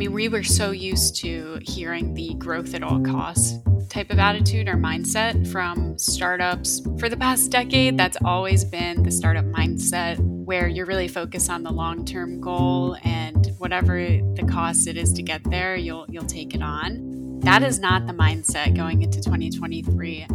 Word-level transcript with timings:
mean, 0.00 0.14
we 0.14 0.30
were 0.30 0.42
so 0.42 0.70
used 0.70 1.16
to 1.16 1.58
hearing 1.60 2.14
the 2.14 2.32
growth 2.38 2.72
at 2.72 2.82
all 2.82 3.00
costs 3.02 3.58
type 3.90 4.10
of 4.10 4.18
attitude 4.18 4.66
or 4.66 4.74
mindset 4.74 5.46
from 5.52 5.98
startups. 5.98 6.80
For 6.98 7.10
the 7.10 7.18
past 7.18 7.50
decade, 7.50 7.98
that's 7.98 8.16
always 8.24 8.64
been 8.64 9.02
the 9.02 9.10
startup 9.10 9.44
mindset 9.44 10.16
where 10.18 10.68
you're 10.68 10.86
really 10.86 11.06
focused 11.06 11.50
on 11.50 11.62
the 11.64 11.70
long-term 11.70 12.40
goal 12.40 12.96
and 13.04 13.52
whatever 13.58 13.98
the 13.98 14.46
cost 14.50 14.86
it 14.86 14.96
is 14.96 15.12
to 15.12 15.22
get 15.22 15.44
there, 15.50 15.76
you'll 15.76 16.06
you'll 16.08 16.24
take 16.24 16.54
it 16.54 16.62
on. 16.62 17.40
That 17.40 17.62
is 17.62 17.78
not 17.78 18.06
the 18.06 18.14
mindset 18.14 18.74
going 18.74 19.02
into 19.02 19.20
2023. 19.20 20.26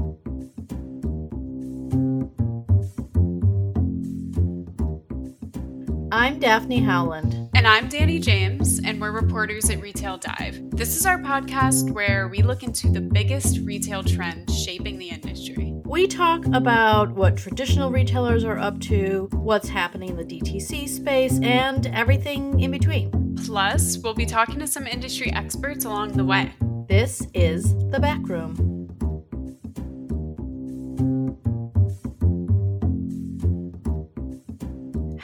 I'm 6.12 6.40
Daphne 6.40 6.82
Howland. 6.82 7.45
And 7.66 7.74
I'm 7.74 7.90
Dani 7.90 8.22
James, 8.22 8.80
and 8.86 9.02
we're 9.02 9.10
reporters 9.10 9.72
at 9.72 9.82
Retail 9.82 10.20
Dive. 10.20 10.70
This 10.70 10.96
is 10.96 11.08
our 11.08 11.18
podcast 11.18 11.90
where 11.90 12.28
we 12.28 12.44
look 12.44 12.62
into 12.62 12.92
the 12.92 13.02
biggest 13.02 13.58
retail 13.62 14.04
trends 14.04 14.56
shaping 14.56 15.00
the 15.00 15.10
industry. 15.10 15.74
We 15.84 16.06
talk 16.06 16.46
about 16.54 17.10
what 17.10 17.38
traditional 17.38 17.90
retailers 17.90 18.44
are 18.44 18.60
up 18.60 18.80
to, 18.82 19.30
what's 19.32 19.68
happening 19.68 20.10
in 20.10 20.16
the 20.16 20.24
DTC 20.24 20.88
space, 20.88 21.40
and 21.42 21.88
everything 21.88 22.60
in 22.60 22.70
between. 22.70 23.36
Plus, 23.44 23.98
we'll 23.98 24.14
be 24.14 24.28
talking 24.28 24.60
to 24.60 24.68
some 24.68 24.86
industry 24.86 25.34
experts 25.34 25.86
along 25.86 26.12
the 26.12 26.24
way. 26.24 26.54
This 26.88 27.28
is 27.34 27.74
The 27.90 28.00
Back 28.00 28.30
Room. 28.30 28.75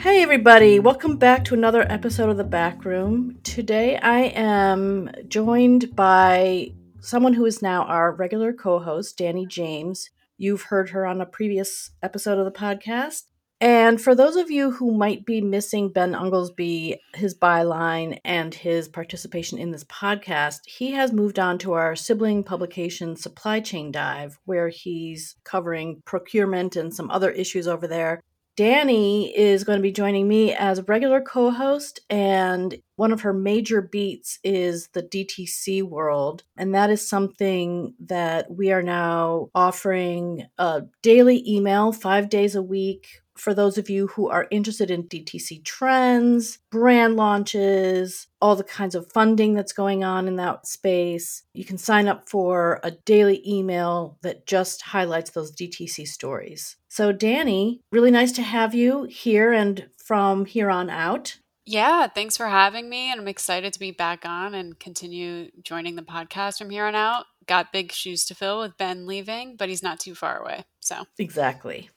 Hey, 0.02 0.20
everybody, 0.20 0.80
welcome 0.80 1.16
back 1.16 1.44
to 1.44 1.54
another 1.54 1.86
episode 1.88 2.28
of 2.28 2.36
The 2.36 2.42
Back 2.42 2.84
Room. 2.84 3.38
Today 3.44 3.98
I 3.98 4.32
am 4.34 5.08
joined 5.28 5.94
by 5.94 6.72
someone 6.98 7.34
who 7.34 7.44
is 7.46 7.62
now 7.62 7.84
our 7.84 8.10
regular 8.10 8.52
co 8.52 8.80
host, 8.80 9.16
Dani 9.16 9.46
James. 9.46 10.10
You've 10.36 10.62
heard 10.62 10.90
her 10.90 11.06
on 11.06 11.20
a 11.20 11.24
previous 11.24 11.92
episode 12.02 12.36
of 12.40 12.44
the 12.44 12.50
podcast. 12.50 13.26
And 13.60 14.02
for 14.02 14.16
those 14.16 14.34
of 14.34 14.50
you 14.50 14.72
who 14.72 14.90
might 14.90 15.24
be 15.24 15.40
missing 15.40 15.92
Ben 15.92 16.14
Unglesbee, 16.14 16.96
his 17.14 17.38
byline, 17.38 18.18
and 18.24 18.52
his 18.52 18.88
participation 18.88 19.56
in 19.56 19.70
this 19.70 19.84
podcast, 19.84 20.62
he 20.66 20.90
has 20.90 21.12
moved 21.12 21.38
on 21.38 21.58
to 21.58 21.74
our 21.74 21.94
sibling 21.94 22.42
publication 22.42 23.14
Supply 23.14 23.60
Chain 23.60 23.92
Dive, 23.92 24.40
where 24.46 24.68
he's 24.68 25.36
covering 25.44 26.02
procurement 26.04 26.74
and 26.74 26.92
some 26.92 27.08
other 27.08 27.30
issues 27.30 27.68
over 27.68 27.86
there. 27.86 28.20
Dani 28.56 29.32
is 29.34 29.64
going 29.64 29.78
to 29.78 29.82
be 29.82 29.92
joining 29.92 30.28
me 30.28 30.54
as 30.54 30.78
a 30.78 30.82
regular 30.82 31.22
co 31.22 31.50
host, 31.50 32.00
and 32.10 32.76
one 32.96 33.10
of 33.10 33.22
her 33.22 33.32
major 33.32 33.80
beats 33.80 34.38
is 34.44 34.88
the 34.88 35.02
DTC 35.02 35.82
world. 35.82 36.44
And 36.56 36.74
that 36.74 36.90
is 36.90 37.06
something 37.06 37.94
that 38.00 38.50
we 38.50 38.70
are 38.70 38.82
now 38.82 39.48
offering 39.54 40.46
a 40.58 40.82
daily 41.02 41.42
email 41.50 41.92
five 41.92 42.28
days 42.28 42.54
a 42.54 42.62
week 42.62 43.22
for 43.36 43.54
those 43.54 43.78
of 43.78 43.88
you 43.88 44.08
who 44.08 44.28
are 44.28 44.46
interested 44.50 44.90
in 44.90 45.04
DTC 45.04 45.64
trends, 45.64 46.58
brand 46.70 47.16
launches, 47.16 48.28
all 48.40 48.56
the 48.56 48.64
kinds 48.64 48.94
of 48.94 49.10
funding 49.12 49.54
that's 49.54 49.72
going 49.72 50.04
on 50.04 50.28
in 50.28 50.36
that 50.36 50.66
space, 50.66 51.42
you 51.54 51.64
can 51.64 51.78
sign 51.78 52.08
up 52.08 52.28
for 52.28 52.80
a 52.82 52.90
daily 52.90 53.42
email 53.46 54.18
that 54.22 54.46
just 54.46 54.82
highlights 54.82 55.30
those 55.30 55.50
DTC 55.50 56.06
stories. 56.06 56.76
So, 56.92 57.10
Dani, 57.10 57.80
really 57.90 58.10
nice 58.10 58.32
to 58.32 58.42
have 58.42 58.74
you 58.74 59.04
here 59.04 59.50
and 59.50 59.88
from 59.96 60.44
here 60.44 60.68
on 60.68 60.90
out. 60.90 61.38
Yeah, 61.64 62.06
thanks 62.06 62.36
for 62.36 62.48
having 62.48 62.90
me. 62.90 63.10
And 63.10 63.18
I'm 63.18 63.28
excited 63.28 63.72
to 63.72 63.80
be 63.80 63.92
back 63.92 64.26
on 64.26 64.54
and 64.54 64.78
continue 64.78 65.50
joining 65.62 65.96
the 65.96 66.02
podcast 66.02 66.58
from 66.58 66.68
here 66.68 66.84
on 66.84 66.94
out. 66.94 67.24
Got 67.46 67.72
big 67.72 67.92
shoes 67.92 68.26
to 68.26 68.34
fill 68.34 68.60
with 68.60 68.76
Ben 68.76 69.06
leaving, 69.06 69.56
but 69.56 69.70
he's 69.70 69.82
not 69.82 70.00
too 70.00 70.14
far 70.14 70.42
away. 70.42 70.64
So, 70.80 71.06
exactly. 71.18 71.88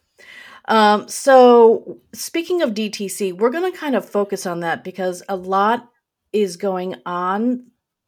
Um, 0.70 1.10
so, 1.10 1.98
speaking 2.14 2.62
of 2.62 2.74
DTC, 2.74 3.34
we're 3.34 3.50
going 3.50 3.70
to 3.70 3.78
kind 3.78 3.98
of 3.98 4.10
focus 4.10 4.46
on 4.46 4.62
that 4.62 4.86
because 4.86 5.22
a 5.28 5.36
lot 5.36 5.92
is 6.32 6.56
going 6.56 6.96
on 7.06 7.66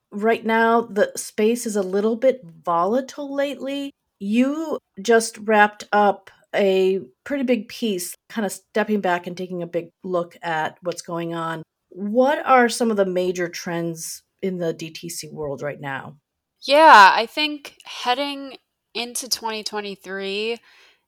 right 0.09 0.45
now. 0.45 0.83
The 0.83 1.11
space 1.17 1.65
is 1.65 1.75
a 1.75 1.83
little 1.83 2.15
bit 2.15 2.45
volatile 2.45 3.35
lately. 3.35 3.91
You 4.19 4.79
just 5.01 5.37
wrapped 5.39 5.83
up 5.91 6.31
a 6.55 7.01
pretty 7.23 7.43
big 7.43 7.67
piece, 7.67 8.15
kind 8.29 8.45
of 8.45 8.51
stepping 8.51 9.01
back 9.01 9.27
and 9.27 9.37
taking 9.37 9.61
a 9.61 9.67
big 9.67 9.89
look 10.03 10.37
at 10.41 10.77
what's 10.81 11.01
going 11.01 11.33
on. 11.33 11.63
What 11.89 12.45
are 12.45 12.69
some 12.69 12.91
of 12.91 12.97
the 12.97 13.05
major 13.05 13.47
trends 13.47 14.23
in 14.41 14.57
the 14.57 14.73
DTC 14.73 15.31
world 15.31 15.61
right 15.61 15.79
now? 15.79 16.17
Yeah, 16.61 17.11
I 17.13 17.25
think 17.25 17.77
heading 17.85 18.57
into 18.93 19.29
2023, 19.29 20.59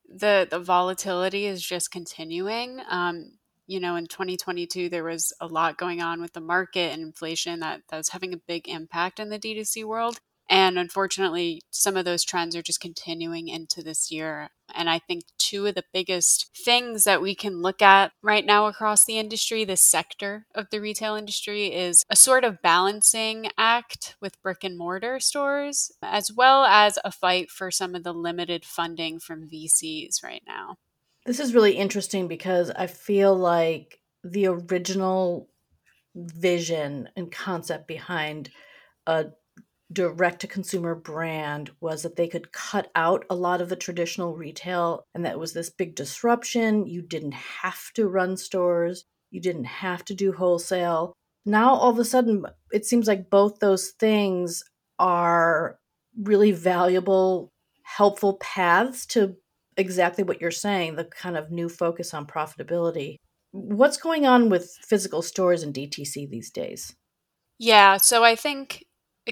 the 0.07 0.47
the 0.49 0.59
volatility 0.59 1.45
is 1.45 1.61
just 1.61 1.91
continuing. 1.91 2.81
Um, 2.89 3.39
you 3.67 3.79
know, 3.79 3.95
in 3.95 4.07
2022, 4.07 4.89
there 4.89 5.03
was 5.03 5.31
a 5.39 5.45
lot 5.45 5.77
going 5.77 6.01
on 6.01 6.21
with 6.21 6.33
the 6.33 6.41
market 6.41 6.91
and 6.91 7.03
inflation 7.03 7.59
that, 7.59 7.81
that 7.89 7.97
was 7.97 8.09
having 8.09 8.33
a 8.33 8.37
big 8.47 8.67
impact 8.67 9.19
in 9.19 9.29
the 9.29 9.37
D2C 9.37 9.85
world. 9.85 10.19
And 10.49 10.79
unfortunately, 10.79 11.61
some 11.69 11.95
of 11.95 12.05
those 12.05 12.23
trends 12.23 12.55
are 12.55 12.63
just 12.63 12.79
continuing 12.79 13.49
into 13.49 13.83
this 13.83 14.11
year. 14.11 14.49
And 14.73 14.89
I 14.89 14.97
think 14.97 15.23
two 15.37 15.67
of 15.67 15.75
the 15.75 15.83
biggest 15.93 16.49
things 16.65 17.03
that 17.03 17.21
we 17.21 17.35
can 17.35 17.61
look 17.61 17.83
at 17.83 18.11
right 18.23 18.45
now 18.45 18.65
across 18.65 19.05
the 19.05 19.19
industry, 19.19 19.63
this 19.63 19.85
sector 19.85 20.47
of 20.55 20.67
the 20.71 20.81
retail 20.81 21.15
industry, 21.15 21.67
is 21.67 22.03
a 22.09 22.15
sort 22.15 22.43
of 22.43 22.61
balancing 22.63 23.51
act 23.57 24.15
with 24.21 24.41
brick 24.41 24.63
and 24.63 24.75
mortar 24.75 25.19
stores, 25.19 25.91
as 26.01 26.31
well 26.31 26.65
as 26.65 26.97
a 27.05 27.11
fight 27.11 27.51
for 27.51 27.69
some 27.69 27.93
of 27.93 28.03
the 28.03 28.13
limited 28.13 28.65
funding 28.65 29.19
from 29.19 29.47
VCs 29.47 30.23
right 30.23 30.43
now. 30.47 30.77
This 31.27 31.39
is 31.39 31.53
really 31.53 31.73
interesting 31.73 32.27
because 32.27 32.71
I 32.71 32.87
feel 32.87 33.35
like 33.35 33.99
the 34.23 34.47
original 34.47 35.47
vision 36.15 37.09
and 37.15 37.31
concept 37.31 37.87
behind 37.87 38.49
a 39.05 39.27
direct 39.91 40.41
to 40.41 40.47
consumer 40.47 40.93
brand 40.93 41.71
was 41.81 42.03
that 42.03 42.15
they 42.15 42.27
could 42.27 42.51
cut 42.51 42.91
out 42.95 43.25
a 43.29 43.35
lot 43.35 43.61
of 43.61 43.69
the 43.69 43.75
traditional 43.75 44.35
retail 44.35 45.03
and 45.15 45.25
that 45.25 45.39
was 45.39 45.53
this 45.53 45.69
big 45.69 45.95
disruption. 45.95 46.85
You 46.85 47.01
didn't 47.01 47.33
have 47.33 47.91
to 47.95 48.07
run 48.07 48.37
stores, 48.37 49.05
you 49.31 49.41
didn't 49.41 49.65
have 49.65 50.05
to 50.05 50.13
do 50.13 50.31
wholesale. 50.31 51.13
Now, 51.45 51.73
all 51.73 51.89
of 51.89 51.99
a 51.99 52.05
sudden, 52.05 52.45
it 52.71 52.85
seems 52.85 53.07
like 53.07 53.29
both 53.29 53.59
those 53.59 53.89
things 53.99 54.63
are 54.99 55.79
really 56.21 56.51
valuable, 56.51 57.51
helpful 57.83 58.37
paths 58.37 59.05
to 59.07 59.35
exactly 59.77 60.23
what 60.23 60.41
you're 60.41 60.51
saying 60.51 60.95
the 60.95 61.05
kind 61.05 61.37
of 61.37 61.51
new 61.51 61.69
focus 61.69 62.13
on 62.13 62.27
profitability. 62.27 63.15
What's 63.51 63.97
going 63.97 64.27
on 64.27 64.49
with 64.49 64.77
physical 64.81 65.21
stores 65.23 65.63
and 65.63 65.73
DTC 65.73 66.29
these 66.29 66.51
days? 66.51 66.95
Yeah, 67.57 67.97
so 67.97 68.23
I 68.23 68.35
think 68.35 68.83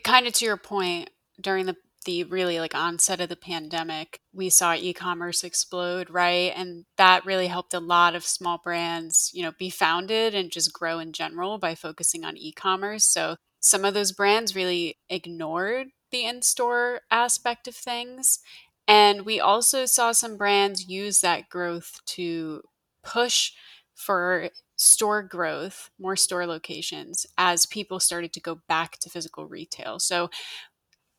kind 0.03 0.27
of 0.27 0.33
to 0.33 0.45
your 0.45 0.57
point, 0.57 1.09
during 1.39 1.65
the 1.65 1.75
the 2.07 2.23
really 2.23 2.59
like 2.59 2.73
onset 2.73 3.19
of 3.19 3.27
the 3.27 3.35
pandemic, 3.35 4.21
we 4.33 4.49
saw 4.49 4.73
e-commerce 4.73 5.43
explode, 5.43 6.09
right? 6.09 6.53
And 6.55 6.85
that 6.97 7.25
really 7.25 7.47
helped 7.47 7.73
a 7.73 7.81
lot 7.81 8.15
of 8.15 8.23
small 8.23 8.59
brands, 8.63 9.29
you 9.33 9.43
know, 9.43 9.51
be 9.59 9.69
founded 9.69 10.33
and 10.33 10.49
just 10.49 10.71
grow 10.71 10.99
in 10.99 11.11
general 11.11 11.57
by 11.57 11.75
focusing 11.75 12.23
on 12.23 12.37
e-commerce. 12.37 13.03
So 13.03 13.35
some 13.59 13.83
of 13.83 13.93
those 13.93 14.13
brands 14.13 14.55
really 14.55 14.97
ignored 15.09 15.87
the 16.11 16.25
in-store 16.25 17.01
aspect 17.11 17.67
of 17.67 17.75
things. 17.75 18.39
And 18.87 19.25
we 19.25 19.41
also 19.41 19.85
saw 19.85 20.13
some 20.13 20.37
brands 20.37 20.87
use 20.87 21.19
that 21.19 21.49
growth 21.49 21.99
to 22.05 22.61
push 23.03 23.51
for 23.93 24.49
store 24.77 25.23
growth, 25.23 25.89
more 25.99 26.15
store 26.15 26.45
locations 26.45 27.25
as 27.37 27.65
people 27.65 27.99
started 27.99 28.31
to 28.33 28.39
go 28.39 28.61
back 28.67 28.97
to 28.99 29.09
physical 29.09 29.45
retail. 29.45 29.99
So 29.99 30.29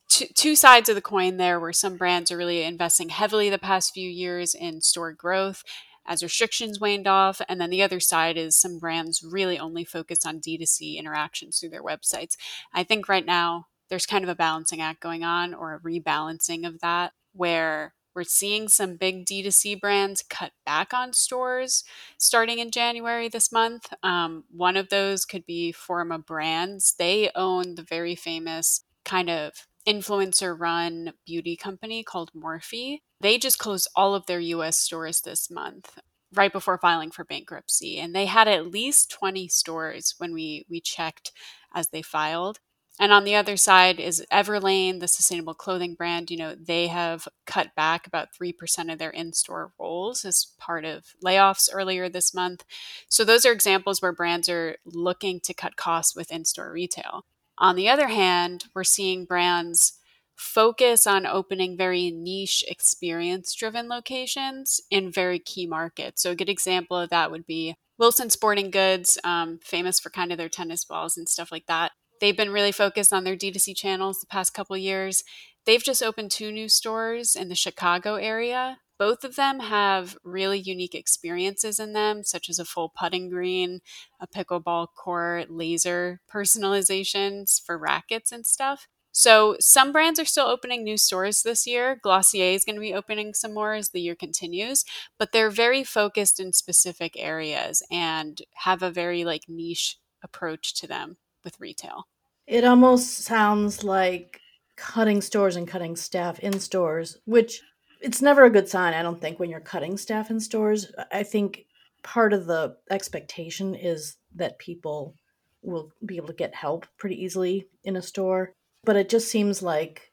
two, 0.08 0.26
two 0.34 0.56
sides 0.56 0.88
of 0.88 0.94
the 0.94 1.02
coin 1.02 1.36
there 1.36 1.60
where 1.60 1.72
some 1.72 1.96
brands 1.96 2.32
are 2.32 2.36
really 2.36 2.62
investing 2.62 3.10
heavily 3.10 3.50
the 3.50 3.58
past 3.58 3.92
few 3.92 4.08
years 4.08 4.54
in 4.54 4.80
store 4.80 5.12
growth 5.12 5.64
as 6.06 6.22
restrictions 6.22 6.80
waned 6.80 7.06
off. 7.06 7.40
And 7.48 7.60
then 7.60 7.70
the 7.70 7.82
other 7.82 8.00
side 8.00 8.38
is 8.38 8.56
some 8.56 8.78
brands 8.78 9.22
really 9.22 9.58
only 9.58 9.84
focus 9.84 10.24
on 10.24 10.40
D2C 10.40 10.96
interactions 10.96 11.58
through 11.58 11.68
their 11.68 11.82
websites. 11.82 12.36
I 12.72 12.82
think 12.84 13.08
right 13.08 13.26
now 13.26 13.66
there's 13.90 14.06
kind 14.06 14.24
of 14.24 14.30
a 14.30 14.34
balancing 14.34 14.80
act 14.80 15.00
going 15.00 15.24
on 15.24 15.52
or 15.52 15.74
a 15.74 15.80
rebalancing 15.80 16.66
of 16.66 16.80
that 16.80 17.12
where 17.32 17.94
we're 18.18 18.24
seeing 18.24 18.66
some 18.66 18.96
big 18.96 19.24
D2C 19.26 19.80
brands 19.80 20.24
cut 20.28 20.50
back 20.66 20.92
on 20.92 21.12
stores 21.12 21.84
starting 22.18 22.58
in 22.58 22.72
January 22.72 23.28
this 23.28 23.52
month. 23.52 23.92
Um, 24.02 24.42
one 24.50 24.76
of 24.76 24.88
those 24.88 25.24
could 25.24 25.46
be 25.46 25.70
Forma 25.70 26.18
Brands. 26.18 26.96
They 26.98 27.30
own 27.36 27.76
the 27.76 27.84
very 27.84 28.16
famous 28.16 28.82
kind 29.04 29.30
of 29.30 29.52
influencer 29.86 30.58
run 30.58 31.12
beauty 31.24 31.54
company 31.54 32.02
called 32.02 32.32
Morphe. 32.34 32.98
They 33.20 33.38
just 33.38 33.60
closed 33.60 33.88
all 33.94 34.16
of 34.16 34.26
their 34.26 34.40
US 34.40 34.76
stores 34.76 35.20
this 35.20 35.48
month 35.48 35.96
right 36.34 36.52
before 36.52 36.76
filing 36.76 37.12
for 37.12 37.24
bankruptcy 37.24 37.98
and 37.98 38.14
they 38.14 38.26
had 38.26 38.48
at 38.48 38.66
least 38.66 39.10
20 39.12 39.48
stores 39.48 40.14
when 40.18 40.34
we 40.34 40.66
we 40.68 40.78
checked 40.78 41.32
as 41.72 41.88
they 41.88 42.02
filed 42.02 42.58
And 43.00 43.12
on 43.12 43.24
the 43.24 43.36
other 43.36 43.56
side 43.56 44.00
is 44.00 44.24
Everlane, 44.32 44.98
the 45.00 45.06
sustainable 45.08 45.54
clothing 45.54 45.94
brand. 45.94 46.30
You 46.30 46.36
know, 46.36 46.54
they 46.54 46.88
have 46.88 47.28
cut 47.46 47.74
back 47.76 48.06
about 48.06 48.34
3% 48.34 48.90
of 48.92 48.98
their 48.98 49.10
in 49.10 49.32
store 49.32 49.72
roles 49.78 50.24
as 50.24 50.48
part 50.58 50.84
of 50.84 51.14
layoffs 51.24 51.68
earlier 51.72 52.08
this 52.08 52.34
month. 52.34 52.64
So, 53.08 53.24
those 53.24 53.46
are 53.46 53.52
examples 53.52 54.02
where 54.02 54.12
brands 54.12 54.48
are 54.48 54.76
looking 54.84 55.40
to 55.40 55.54
cut 55.54 55.76
costs 55.76 56.16
with 56.16 56.32
in 56.32 56.44
store 56.44 56.72
retail. 56.72 57.24
On 57.58 57.76
the 57.76 57.88
other 57.88 58.08
hand, 58.08 58.64
we're 58.74 58.84
seeing 58.84 59.24
brands 59.24 59.94
focus 60.36 61.06
on 61.06 61.26
opening 61.26 61.76
very 61.76 62.10
niche 62.12 62.64
experience 62.68 63.54
driven 63.54 63.88
locations 63.88 64.80
in 64.90 65.10
very 65.10 65.38
key 65.38 65.66
markets. 65.66 66.22
So, 66.22 66.32
a 66.32 66.36
good 66.36 66.48
example 66.48 66.96
of 66.96 67.10
that 67.10 67.30
would 67.30 67.46
be 67.46 67.76
Wilson 67.96 68.30
Sporting 68.30 68.70
Goods, 68.70 69.18
um, 69.24 69.58
famous 69.62 70.00
for 70.00 70.10
kind 70.10 70.32
of 70.32 70.38
their 70.38 70.48
tennis 70.48 70.84
balls 70.84 71.16
and 71.16 71.28
stuff 71.28 71.50
like 71.52 71.66
that. 71.66 71.92
They've 72.20 72.36
been 72.36 72.50
really 72.50 72.72
focused 72.72 73.12
on 73.12 73.24
their 73.24 73.36
D2C 73.36 73.76
channels 73.76 74.20
the 74.20 74.26
past 74.26 74.54
couple 74.54 74.76
years. 74.76 75.24
They've 75.66 75.82
just 75.82 76.02
opened 76.02 76.30
two 76.30 76.50
new 76.50 76.68
stores 76.68 77.36
in 77.36 77.48
the 77.48 77.54
Chicago 77.54 78.14
area. 78.14 78.78
Both 78.98 79.22
of 79.22 79.36
them 79.36 79.60
have 79.60 80.16
really 80.24 80.58
unique 80.58 80.94
experiences 80.94 81.78
in 81.78 81.92
them, 81.92 82.24
such 82.24 82.48
as 82.48 82.58
a 82.58 82.64
full 82.64 82.92
putting 82.98 83.28
green, 83.28 83.80
a 84.18 84.26
pickleball 84.26 84.88
court, 84.96 85.50
laser 85.50 86.20
personalizations 86.32 87.62
for 87.64 87.78
rackets 87.78 88.32
and 88.32 88.44
stuff. 88.44 88.88
So 89.12 89.56
some 89.60 89.92
brands 89.92 90.18
are 90.18 90.24
still 90.24 90.46
opening 90.46 90.84
new 90.84 90.96
stores 90.96 91.42
this 91.42 91.66
year. 91.66 91.98
Glossier 92.02 92.54
is 92.54 92.64
going 92.64 92.76
to 92.76 92.80
be 92.80 92.94
opening 92.94 93.34
some 93.34 93.54
more 93.54 93.74
as 93.74 93.90
the 93.90 94.00
year 94.00 94.14
continues, 94.14 94.84
but 95.18 95.32
they're 95.32 95.50
very 95.50 95.84
focused 95.84 96.40
in 96.40 96.52
specific 96.52 97.12
areas 97.16 97.82
and 97.90 98.42
have 98.54 98.82
a 98.82 98.90
very 98.90 99.24
like 99.24 99.42
niche 99.48 99.98
approach 100.22 100.74
to 100.80 100.86
them 100.86 101.16
with 101.44 101.60
retail. 101.60 102.06
It 102.46 102.64
almost 102.64 103.18
sounds 103.18 103.84
like 103.84 104.40
cutting 104.76 105.20
stores 105.20 105.56
and 105.56 105.68
cutting 105.68 105.96
staff 105.96 106.38
in 106.40 106.58
stores, 106.60 107.18
which 107.24 107.62
it's 108.00 108.22
never 108.22 108.44
a 108.44 108.50
good 108.50 108.68
sign, 108.68 108.94
I 108.94 109.02
don't 109.02 109.20
think, 109.20 109.38
when 109.38 109.50
you're 109.50 109.60
cutting 109.60 109.96
staff 109.96 110.30
in 110.30 110.40
stores. 110.40 110.90
I 111.12 111.22
think 111.24 111.66
part 112.02 112.32
of 112.32 112.46
the 112.46 112.76
expectation 112.90 113.74
is 113.74 114.16
that 114.36 114.58
people 114.58 115.14
will 115.62 115.92
be 116.06 116.16
able 116.16 116.28
to 116.28 116.32
get 116.32 116.54
help 116.54 116.86
pretty 116.96 117.22
easily 117.22 117.66
in 117.84 117.96
a 117.96 118.02
store. 118.02 118.52
But 118.84 118.96
it 118.96 119.08
just 119.08 119.28
seems 119.28 119.62
like 119.62 120.12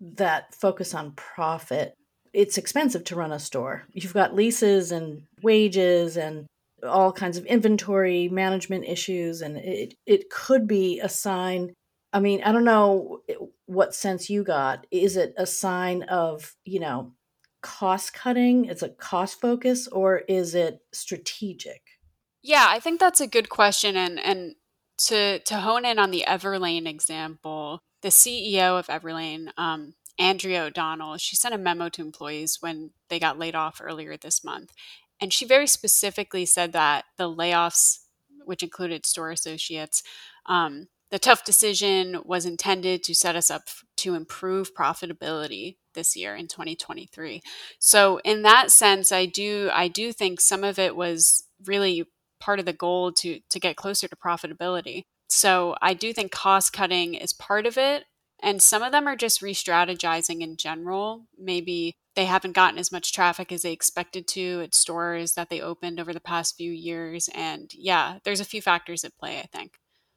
that 0.00 0.54
focus 0.54 0.94
on 0.94 1.12
profit. 1.12 1.94
It's 2.32 2.58
expensive 2.58 3.02
to 3.04 3.16
run 3.16 3.32
a 3.32 3.38
store. 3.38 3.84
You've 3.92 4.12
got 4.12 4.34
leases 4.34 4.92
and 4.92 5.22
wages 5.42 6.18
and 6.18 6.46
all 6.86 7.12
kinds 7.12 7.36
of 7.36 7.44
inventory 7.46 8.28
management 8.28 8.84
issues 8.84 9.40
and 9.42 9.56
it 9.58 9.94
it 10.06 10.30
could 10.30 10.66
be 10.66 11.00
a 11.00 11.08
sign 11.08 11.72
i 12.12 12.20
mean 12.20 12.42
i 12.42 12.52
don't 12.52 12.64
know 12.64 13.20
what 13.66 13.94
sense 13.94 14.30
you 14.30 14.42
got. 14.44 14.86
Is 14.90 15.16
it 15.16 15.34
a 15.36 15.46
sign 15.46 16.04
of 16.04 16.54
you 16.64 16.80
know 16.80 17.12
cost 17.62 18.14
cutting? 18.14 18.66
It's 18.66 18.82
a 18.82 18.90
cost 18.90 19.40
focus 19.40 19.88
or 19.88 20.18
is 20.28 20.54
it 20.54 20.80
strategic? 20.92 21.82
Yeah 22.42 22.66
i 22.68 22.78
think 22.78 23.00
that's 23.00 23.20
a 23.20 23.26
good 23.26 23.48
question 23.48 23.96
and 23.96 24.20
and 24.20 24.54
to 24.98 25.40
to 25.40 25.56
hone 25.56 25.84
in 25.84 25.98
on 25.98 26.10
the 26.10 26.24
everlane 26.26 26.86
example 26.86 27.80
the 28.02 28.08
ceo 28.08 28.78
of 28.78 28.86
everlane 28.86 29.48
um, 29.58 29.94
andrea 30.18 30.62
o'donnell 30.62 31.18
she 31.18 31.34
sent 31.34 31.54
a 31.54 31.58
memo 31.58 31.88
to 31.88 32.00
employees 32.00 32.58
when 32.60 32.92
they 33.10 33.18
got 33.18 33.38
laid 33.38 33.56
off 33.56 33.80
earlier 33.82 34.16
this 34.16 34.44
month 34.44 34.72
and 35.20 35.32
she 35.32 35.44
very 35.44 35.66
specifically 35.66 36.44
said 36.44 36.72
that 36.72 37.04
the 37.16 37.28
layoffs, 37.28 38.00
which 38.44 38.62
included 38.62 39.06
store 39.06 39.30
associates, 39.30 40.02
um, 40.46 40.88
the 41.10 41.18
tough 41.18 41.44
decision 41.44 42.20
was 42.24 42.44
intended 42.44 43.02
to 43.04 43.14
set 43.14 43.36
us 43.36 43.50
up 43.50 43.62
to 43.98 44.14
improve 44.14 44.74
profitability 44.74 45.76
this 45.94 46.16
year 46.16 46.34
in 46.34 46.48
2023. 46.48 47.42
So 47.78 48.20
in 48.24 48.42
that 48.42 48.70
sense, 48.70 49.12
I 49.12 49.26
do 49.26 49.70
I 49.72 49.88
do 49.88 50.12
think 50.12 50.40
some 50.40 50.64
of 50.64 50.78
it 50.78 50.96
was 50.96 51.44
really 51.64 52.04
part 52.40 52.58
of 52.58 52.66
the 52.66 52.72
goal 52.72 53.12
to 53.12 53.40
to 53.48 53.60
get 53.60 53.76
closer 53.76 54.08
to 54.08 54.16
profitability. 54.16 55.02
So 55.28 55.76
I 55.80 55.94
do 55.94 56.12
think 56.12 56.32
cost 56.32 56.72
cutting 56.72 57.14
is 57.14 57.32
part 57.32 57.66
of 57.66 57.78
it 57.78 58.04
and 58.42 58.62
some 58.62 58.82
of 58.82 58.92
them 58.92 59.06
are 59.08 59.16
just 59.16 59.42
re-strategizing 59.42 60.40
in 60.40 60.56
general. 60.56 61.26
Maybe 61.38 61.96
they 62.16 62.24
haven't 62.24 62.52
gotten 62.52 62.78
as 62.78 62.90
much 62.90 63.12
traffic 63.12 63.52
as 63.52 63.62
they 63.62 63.72
expected 63.72 64.26
to 64.28 64.62
at 64.62 64.74
stores 64.74 65.34
that 65.34 65.50
they 65.50 65.60
opened 65.60 66.00
over 66.00 66.12
the 66.12 66.20
past 66.20 66.56
few 66.56 66.72
years. 66.72 67.28
And 67.34 67.70
yeah, 67.74 68.18
there's 68.24 68.40
a 68.40 68.44
few 68.44 68.62
factors 68.62 69.04
at 69.04 69.16
play, 69.18 69.38
I 69.38 69.46
think. 69.56 69.74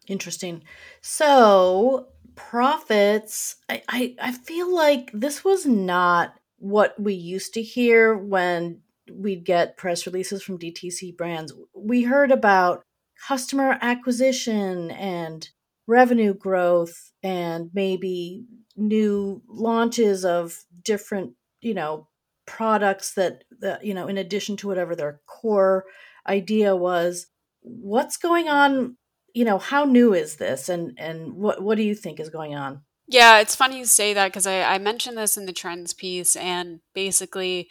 Interesting. 0.08 0.64
So, 1.02 2.08
profits, 2.36 3.58
I, 3.68 3.84
I, 3.88 4.16
I 4.20 4.32
feel 4.32 4.74
like 4.74 5.12
this 5.14 5.44
was 5.44 5.66
not 5.66 6.34
what 6.58 7.00
we 7.00 7.14
used 7.14 7.54
to 7.54 7.62
hear 7.62 8.18
when 8.18 8.82
we'd 9.12 9.46
get 9.46 9.78
press 9.78 10.06
releases 10.06 10.42
from 10.42 10.58
DTC 10.58 11.16
brands. 11.18 11.54
We 11.76 12.04
heard 12.04 12.32
about 12.32 12.84
customer 13.28 13.78
acquisition 13.82 14.92
and 14.92 15.50
revenue 15.88 16.34
growth 16.34 17.12
and 17.22 17.70
maybe 17.74 18.46
new 18.78 19.42
launches 19.48 20.24
of 20.24 20.64
different 20.84 21.34
you 21.62 21.74
know 21.74 22.08
products 22.46 23.14
that, 23.14 23.44
that 23.60 23.86
you 23.86 23.94
know 23.94 24.08
in 24.08 24.18
addition 24.18 24.58
to 24.58 24.68
whatever 24.68 24.96
their 24.96 25.22
core 25.28 25.86
idea 26.28 26.76
was 26.76 27.28
what's 27.62 28.18
going 28.18 28.48
on 28.48 28.96
you 29.34 29.46
know 29.46 29.58
how 29.58 29.86
new 29.86 30.14
is 30.14 30.36
this? 30.36 30.70
And 30.70 30.98
and 30.98 31.34
what 31.34 31.62
what 31.62 31.78
do 31.78 31.84
you 31.84 31.96
think 31.96 32.20
is 32.20 32.30
going 32.30 32.56
on? 32.56 32.82
Yeah 33.08 33.40
it's 33.40 33.56
funny 33.56 33.78
you 33.78 33.86
say 33.86 34.14
that 34.14 34.28
because 34.28 34.48
I, 34.48 34.64
I 34.64 34.78
mentioned 34.78 35.18
this 35.18 35.38
in 35.38 35.46
the 35.46 35.54
trends 35.54 35.94
piece 35.94 36.36
and 36.36 36.82
basically 36.94 37.70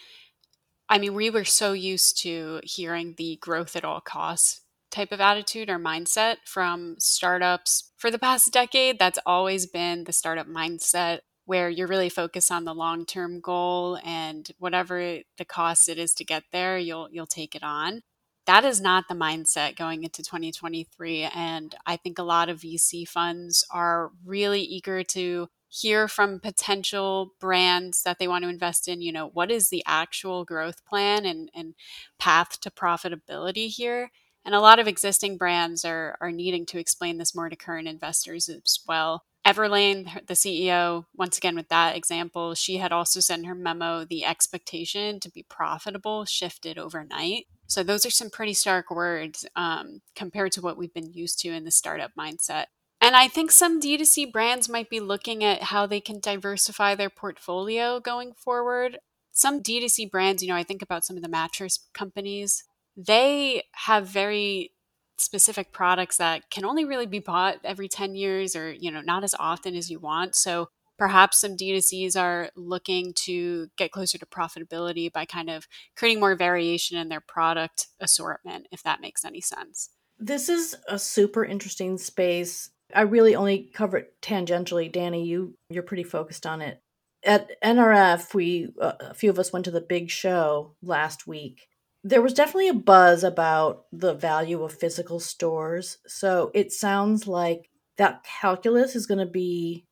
i 0.89 0.99
mean 0.99 1.15
we 1.15 1.31
were 1.31 1.45
so 1.45 1.75
used 1.75 2.21
to 2.23 2.61
hearing 2.65 3.15
the 3.17 3.39
growth 3.41 3.77
at 3.77 3.85
all 3.85 4.01
costs 4.01 4.63
type 4.91 5.13
of 5.13 5.21
attitude 5.21 5.69
or 5.69 5.79
mindset 5.79 6.37
from 6.45 6.97
startups 6.99 7.93
for 7.99 8.11
the 8.11 8.19
past 8.19 8.53
decade. 8.53 8.99
That's 8.99 9.19
always 9.27 9.67
been 9.67 10.05
the 10.05 10.15
startup 10.15 10.47
mindset 10.47 11.21
where 11.49 11.71
you're 11.71 11.89
really 11.89 12.11
focused 12.11 12.53
on 12.53 12.65
the 12.67 12.75
long-term 12.75 13.41
goal 13.41 13.99
and 14.05 14.51
whatever 14.59 15.21
the 15.39 15.47
cost 15.47 15.89
it 15.89 15.99
is 15.99 16.13
to 16.13 16.23
get 16.25 16.45
there, 16.53 16.77
you'll 16.77 17.09
you'll 17.11 17.27
take 17.27 17.55
it 17.55 17.63
on. 17.63 18.03
That 18.47 18.65
is 18.65 18.83
not 18.83 19.05
the 19.09 19.15
mindset 19.15 19.75
going 19.77 20.05
into 20.05 20.23
2023 20.23 21.23
and 21.23 21.75
I 21.87 21.97
think 21.97 22.19
a 22.19 22.23
lot 22.23 22.51
of 22.51 22.61
VC 22.61 23.09
funds 23.09 23.65
are 23.71 24.11
really 24.27 24.61
eager 24.61 25.03
to 25.05 25.49
hear 25.69 26.07
from 26.07 26.39
potential 26.41 27.33
brands 27.41 28.03
that 28.03 28.19
they 28.19 28.29
want 28.29 28.45
to 28.45 28.51
invest 28.51 28.87
in, 28.87 29.01
you 29.01 29.13
know, 29.13 29.29
what 29.29 29.51
is 29.51 29.71
the 29.71 29.83
actual 29.87 30.45
growth 30.45 30.85
plan 30.85 31.25
and 31.25 31.51
and 31.55 31.75
path 32.19 32.61
to 32.61 32.71
profitability 32.71 33.69
here? 33.69 34.11
And 34.45 34.55
a 34.55 34.61
lot 34.61 34.79
of 34.79 34.87
existing 34.89 35.39
brands 35.39 35.83
are 35.87 36.19
are 36.21 36.33
needing 36.33 36.67
to 36.67 36.79
explain 36.79 37.17
this 37.17 37.35
more 37.35 37.49
to 37.49 37.57
current 37.57 37.89
investors 37.89 38.51
as 38.51 38.81
well. 38.87 39.25
Everlane, 39.49 40.27
the 40.27 40.35
CEO, 40.35 41.07
once 41.17 41.39
again 41.39 41.57
with 41.57 41.71
that 41.71 41.97
example, 41.97 42.55
she 42.55 42.77
had 42.77 42.93
also 42.93 43.19
sent 43.21 43.47
her 43.47 43.55
memo 43.55 44.05
the 44.05 44.23
expectation 44.23 45.21
to 45.21 45.31
be 45.31 45.43
profitable 45.43 46.27
shifted 46.27 46.77
overnight. 46.77 47.47
So 47.67 47.83
those 47.83 48.05
are 48.05 48.11
some 48.11 48.29
pretty 48.29 48.53
stark 48.53 48.91
words 48.91 49.47
um, 49.57 50.03
compared 50.15 50.53
to 50.53 50.61
what 50.61 50.77
we've 50.77 50.93
been 50.93 51.15
used 51.15 51.39
to 51.41 51.49
in 51.49 51.65
the 51.65 51.71
startup 51.71 52.11
mindset. 52.19 52.67
And 53.01 53.17
I 53.17 53.27
think 53.27 53.51
some 53.51 53.81
D2C 53.81 54.31
brands 54.33 54.69
might 54.69 54.91
be 54.91 55.01
looking 55.01 55.43
at 55.43 55.63
how 55.63 55.87
they 55.87 56.01
can 56.01 56.21
diversify 56.21 56.95
their 56.95 57.11
portfolio 57.11 58.01
going 58.01 58.35
forward. 58.35 58.99
Some 59.33 59.63
D2C 59.63 60.11
brands, 60.11 60.43
you 60.43 60.51
know, 60.51 60.57
I 60.57 60.63
think 60.63 60.83
about 60.83 61.07
some 61.07 61.17
of 61.17 61.23
the 61.23 61.29
mattress 61.29 61.89
companies, 61.95 62.65
they 62.99 63.63
have 63.73 64.07
very 64.09 64.73
specific 65.21 65.73
products 65.73 66.17
that 66.19 66.51
can 66.51 66.65
only 66.65 66.85
really 66.85 67.07
be 67.07 67.19
bought 67.19 67.59
every 67.65 67.89
10 67.89 68.15
years 68.15 68.55
or 68.55 68.73
you 68.73 68.91
know 68.91 69.01
not 69.01 69.25
as 69.25 69.35
often 69.39 69.75
as 69.75 69.91
you 69.91 69.99
want. 69.99 70.35
So 70.35 70.69
perhaps 70.99 71.41
some 71.41 71.57
d2cs 71.57 72.21
are 72.21 72.51
looking 72.57 73.13
to 73.15 73.69
get 73.77 73.93
closer 73.93 74.19
to 74.19 74.27
profitability 74.27 75.13
by 75.13 75.25
kind 75.25 75.49
of 75.51 75.67
creating 75.97 76.21
more 76.21 76.35
variation 76.35 76.99
in 76.99 77.09
their 77.09 77.21
product 77.21 77.89
assortment 78.01 78.67
if 78.73 78.83
that 78.83 79.01
makes 79.01 79.25
any 79.25 79.41
sense. 79.41 79.91
This 80.19 80.49
is 80.49 80.77
a 80.89 80.99
super 80.99 81.45
interesting 81.45 81.97
space. 81.99 82.71
I 82.95 83.03
really 83.03 83.37
only 83.37 83.71
cover 83.73 83.99
it 83.99 84.21
tangentially. 84.21 84.93
Dani 84.93 85.25
you 85.27 85.55
you're 85.71 85.83
pretty 85.83 86.05
focused 86.05 86.47
on 86.47 86.61
it. 86.61 86.81
At 87.25 87.51
nrf 87.63 88.35
we 88.35 88.69
uh, 88.81 88.93
a 89.01 89.15
few 89.15 89.31
of 89.31 89.39
us 89.39 89.53
went 89.53 89.65
to 89.65 89.71
the 89.71 89.81
big 89.81 90.11
show 90.11 90.75
last 90.83 91.27
week 91.27 91.69
there 92.05 92.23
was 92.23 92.33
definitely 92.33 92.69
a 92.69 92.75
buzz 92.75 93.25
about 93.25 93.87
the 93.93 94.15
value 94.15 94.63
of 94.63 94.73
physical 94.73 95.21
stores. 95.21 95.99
So 96.07 96.51
it 96.55 96.73
sounds 96.73 97.27
like 97.27 97.69
that 97.97 98.25
calculus 98.25 98.95
is 98.95 99.07
going 99.07 99.19
to 99.19 99.27
be 99.27 99.85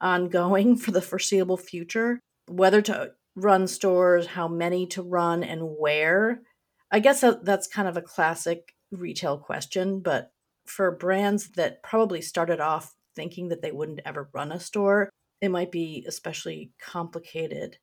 ongoing 0.00 0.76
for 0.78 0.90
the 0.90 1.02
foreseeable 1.02 1.56
future. 1.56 2.20
Whether 2.48 2.80
to 2.82 3.12
run 3.36 3.66
stores, 3.66 4.26
how 4.26 4.48
many 4.48 4.86
to 4.88 5.02
run, 5.02 5.44
and 5.44 5.76
where. 5.78 6.42
I 6.90 7.00
guess 7.00 7.20
that, 7.20 7.44
that's 7.44 7.66
kind 7.66 7.86
of 7.86 7.96
a 7.96 8.02
classic 8.02 8.74
retail 8.90 9.36
question, 9.36 10.00
but 10.00 10.30
for 10.64 10.90
brands 10.90 11.50
that 11.50 11.82
probably 11.82 12.22
started 12.22 12.60
off 12.60 12.94
thinking 13.14 13.48
that 13.48 13.62
they 13.62 13.72
wouldn't 13.72 14.00
ever 14.06 14.30
run 14.32 14.52
a 14.52 14.60
store, 14.60 15.10
it 15.40 15.50
might 15.50 15.70
be 15.70 16.04
especially 16.06 16.72
complicated. 16.80 17.76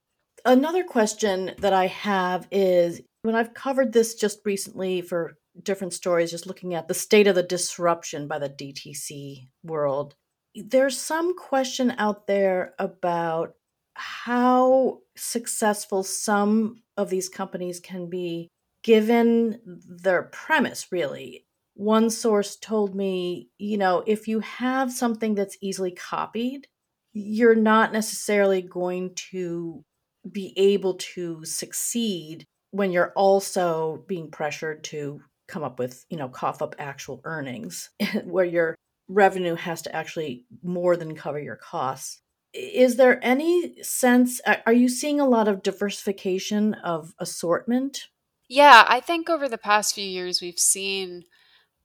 Another 0.44 0.84
question 0.84 1.52
that 1.60 1.74
I 1.74 1.88
have 1.88 2.48
is 2.52 3.02
when 3.26 3.36
I've 3.36 3.54
covered 3.54 3.92
this 3.92 4.14
just 4.14 4.40
recently 4.46 5.02
for 5.02 5.38
different 5.64 5.94
stories, 5.94 6.32
just 6.32 6.46
looking 6.46 6.76
at 6.76 6.88
the 6.88 6.94
state 6.94 7.28
of 7.28 7.36
the 7.36 7.44
disruption 7.44 8.28
by 8.28 8.40
the 8.40 8.50
DTC 8.50 9.48
world, 9.64 10.16
there's 10.54 11.00
some 11.00 11.36
question 11.36 11.96
out 11.98 12.28
there 12.28 12.76
about 12.78 13.56
how 13.96 15.00
successful 15.16 16.04
some 16.04 16.84
of 16.98 17.10
these 17.10 17.28
companies 17.28 17.80
can 17.80 18.10
be 18.10 18.50
given 18.84 19.60
their 19.66 20.24
premise, 20.24 20.92
really. 20.92 21.46
One 21.74 22.10
source 22.10 22.56
told 22.56 22.96
me, 22.96 23.50
you 23.58 23.78
know, 23.78 24.04
if 24.06 24.28
you 24.28 24.42
have 24.42 24.92
something 24.92 25.34
that's 25.34 25.58
easily 25.62 25.92
copied, 25.92 26.68
you're 27.12 27.56
not 27.56 27.92
necessarily 27.92 28.62
going 28.62 29.16
to 29.32 29.84
be 30.32 30.54
able 30.58 30.96
to 30.96 31.44
succeed 31.44 32.46
when 32.76 32.92
you're 32.92 33.14
also 33.16 34.04
being 34.06 34.30
pressured 34.30 34.84
to 34.84 35.22
come 35.48 35.64
up 35.64 35.80
with, 35.80 36.06
you 36.10 36.18
know, 36.18 36.28
cough 36.28 36.62
up 36.62 36.76
actual 36.78 37.22
earnings 37.24 37.90
where 38.26 38.44
your 38.44 38.76
revenue 39.08 39.56
has 39.56 39.82
to 39.84 39.96
actually 39.96 40.44
more 40.62 40.98
than 40.98 41.16
cover 41.16 41.40
your 41.40 41.56
costs. 41.56 42.20
Is 42.54 42.98
there 42.98 43.24
any 43.24 43.82
sense 43.82 44.42
are 44.66 44.74
you 44.74 44.90
seeing 44.90 45.20
a 45.20 45.28
lot 45.28 45.48
of 45.48 45.64
diversification 45.64 46.74
of 46.74 47.14
assortment? 47.20 48.08
Yeah, 48.50 48.86
I 48.88 49.00
think 49.00 49.30
over 49.30 49.48
the 49.48 49.58
past 49.58 49.96
few 49.96 50.06
years 50.06 50.42
we've 50.42 50.60
seen 50.60 51.24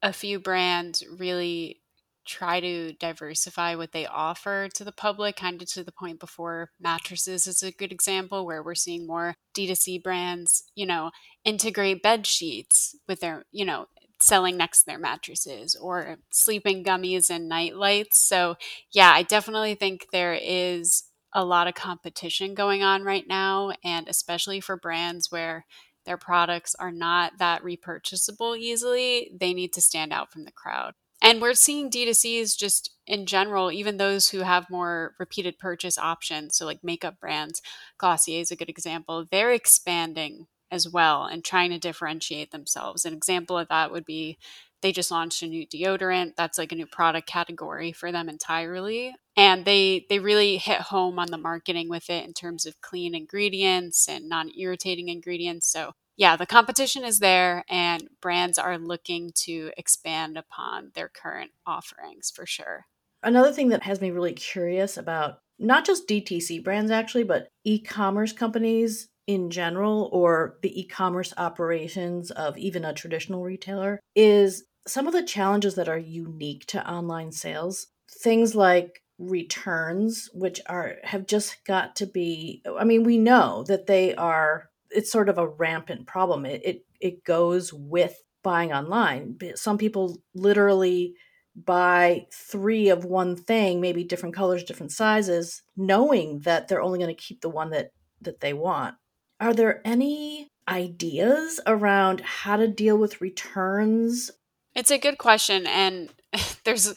a 0.01 0.11
few 0.11 0.39
brands 0.39 1.03
really 1.17 1.80
try 2.25 2.59
to 2.59 2.93
diversify 2.93 3.75
what 3.75 3.91
they 3.91 4.05
offer 4.05 4.69
to 4.75 4.83
the 4.83 4.91
public, 4.91 5.35
kind 5.35 5.61
of 5.61 5.69
to 5.71 5.83
the 5.83 5.91
point 5.91 6.19
before 6.19 6.69
mattresses 6.79 7.47
is 7.47 7.63
a 7.63 7.71
good 7.71 7.91
example 7.91 8.45
where 8.45 8.63
we're 8.63 8.75
seeing 8.75 9.07
more 9.07 9.35
D2C 9.55 10.03
brands, 10.03 10.63
you 10.75 10.85
know, 10.85 11.11
integrate 11.43 12.03
bed 12.03 12.27
sheets 12.27 12.95
with 13.07 13.19
their, 13.19 13.45
you 13.51 13.65
know, 13.65 13.87
selling 14.21 14.55
next 14.55 14.81
to 14.81 14.85
their 14.85 14.99
mattresses 14.99 15.75
or 15.75 16.17
sleeping 16.31 16.83
gummies 16.83 17.29
and 17.29 17.49
night 17.49 17.75
lights. 17.75 18.19
So, 18.27 18.55
yeah, 18.91 19.11
I 19.13 19.23
definitely 19.23 19.75
think 19.75 20.07
there 20.11 20.37
is 20.39 21.03
a 21.33 21.43
lot 21.45 21.67
of 21.67 21.73
competition 21.73 22.53
going 22.53 22.83
on 22.83 23.03
right 23.03 23.27
now, 23.27 23.71
and 23.83 24.07
especially 24.07 24.59
for 24.59 24.77
brands 24.77 25.31
where 25.31 25.65
their 26.05 26.17
products 26.17 26.75
are 26.75 26.91
not 26.91 27.33
that 27.39 27.63
repurchasable 27.63 28.57
easily, 28.57 29.31
they 29.39 29.53
need 29.53 29.73
to 29.73 29.81
stand 29.81 30.11
out 30.11 30.31
from 30.31 30.45
the 30.45 30.51
crowd. 30.51 30.93
And 31.31 31.41
we're 31.41 31.53
seeing 31.53 31.89
D2Cs 31.89 32.57
just 32.57 32.91
in 33.07 33.25
general, 33.25 33.71
even 33.71 33.95
those 33.95 34.27
who 34.27 34.39
have 34.39 34.69
more 34.69 35.15
repeated 35.17 35.57
purchase 35.57 35.97
options. 35.97 36.57
So, 36.57 36.65
like 36.65 36.83
makeup 36.83 37.21
brands, 37.21 37.61
Glossier 37.97 38.41
is 38.41 38.51
a 38.51 38.57
good 38.57 38.67
example. 38.67 39.25
They're 39.31 39.53
expanding 39.53 40.47
as 40.71 40.89
well 40.89 41.23
and 41.23 41.41
trying 41.41 41.69
to 41.69 41.79
differentiate 41.79 42.51
themselves. 42.51 43.05
An 43.05 43.13
example 43.13 43.57
of 43.57 43.69
that 43.69 43.93
would 43.93 44.03
be 44.03 44.39
they 44.81 44.91
just 44.91 45.09
launched 45.09 45.41
a 45.41 45.47
new 45.47 45.65
deodorant 45.65 46.33
that's 46.35 46.57
like 46.57 46.73
a 46.73 46.75
new 46.75 46.85
product 46.85 47.29
category 47.29 47.93
for 47.93 48.11
them 48.11 48.27
entirely 48.27 49.15
and 49.37 49.63
they 49.63 50.05
they 50.09 50.19
really 50.19 50.57
hit 50.57 50.81
home 50.81 51.19
on 51.19 51.29
the 51.29 51.37
marketing 51.37 51.87
with 51.87 52.09
it 52.09 52.25
in 52.25 52.33
terms 52.33 52.65
of 52.65 52.81
clean 52.81 53.13
ingredients 53.13 54.09
and 54.09 54.27
non-irritating 54.27 55.07
ingredients 55.07 55.71
so 55.71 55.91
yeah, 56.21 56.35
the 56.35 56.45
competition 56.45 57.03
is 57.03 57.17
there, 57.17 57.65
and 57.67 58.07
brands 58.21 58.59
are 58.59 58.77
looking 58.77 59.31
to 59.37 59.71
expand 59.75 60.37
upon 60.37 60.91
their 60.93 61.09
current 61.09 61.49
offerings 61.65 62.29
for 62.29 62.45
sure. 62.45 62.85
Another 63.23 63.51
thing 63.51 63.69
that 63.69 63.81
has 63.81 64.01
me 64.01 64.11
really 64.11 64.33
curious 64.33 64.97
about 64.97 65.39
not 65.57 65.83
just 65.83 66.07
DTC 66.07 66.63
brands, 66.63 66.91
actually, 66.91 67.23
but 67.23 67.47
e 67.63 67.79
commerce 67.81 68.33
companies 68.33 69.09
in 69.25 69.49
general, 69.49 70.11
or 70.13 70.59
the 70.61 70.79
e 70.79 70.85
commerce 70.85 71.33
operations 71.37 72.29
of 72.29 72.55
even 72.55 72.85
a 72.85 72.93
traditional 72.93 73.41
retailer, 73.41 73.99
is 74.15 74.65
some 74.87 75.07
of 75.07 75.13
the 75.13 75.23
challenges 75.23 75.73
that 75.73 75.89
are 75.89 75.97
unique 75.97 76.67
to 76.67 76.87
online 76.87 77.31
sales. 77.31 77.87
Things 78.21 78.53
like 78.53 79.01
returns 79.17 80.29
which 80.33 80.61
are 80.67 80.97
have 81.03 81.27
just 81.27 81.63
got 81.65 81.95
to 81.95 82.07
be 82.07 82.59
i 82.79 82.83
mean 82.83 83.03
we 83.03 83.19
know 83.19 83.63
that 83.67 83.85
they 83.85 84.15
are 84.15 84.70
it's 84.93 85.11
sort 85.11 85.29
of 85.29 85.37
a 85.37 85.47
rampant 85.47 86.07
problem. 86.07 86.45
It 86.45 86.61
it, 86.63 86.85
it 86.99 87.23
goes 87.23 87.73
with 87.73 88.21
buying 88.43 88.73
online. 88.73 89.37
Some 89.55 89.77
people 89.77 90.17
literally 90.33 91.15
buy 91.55 92.27
three 92.33 92.89
of 92.89 93.05
one 93.05 93.35
thing, 93.35 93.81
maybe 93.81 94.03
different 94.03 94.35
colors, 94.35 94.63
different 94.63 94.91
sizes, 94.91 95.63
knowing 95.75 96.39
that 96.39 96.67
they're 96.67 96.81
only 96.81 96.99
going 96.99 97.13
to 97.13 97.21
keep 97.21 97.41
the 97.41 97.49
one 97.49 97.71
that 97.71 97.91
that 98.21 98.39
they 98.39 98.53
want. 98.53 98.95
Are 99.39 99.53
there 99.53 99.81
any 99.85 100.49
ideas 100.67 101.59
around 101.65 102.21
how 102.21 102.57
to 102.57 102.67
deal 102.67 102.97
with 102.97 103.21
returns? 103.21 104.31
It's 104.75 104.91
a 104.91 104.97
good 104.97 105.17
question 105.17 105.65
and 105.65 106.09
there's 106.63 106.93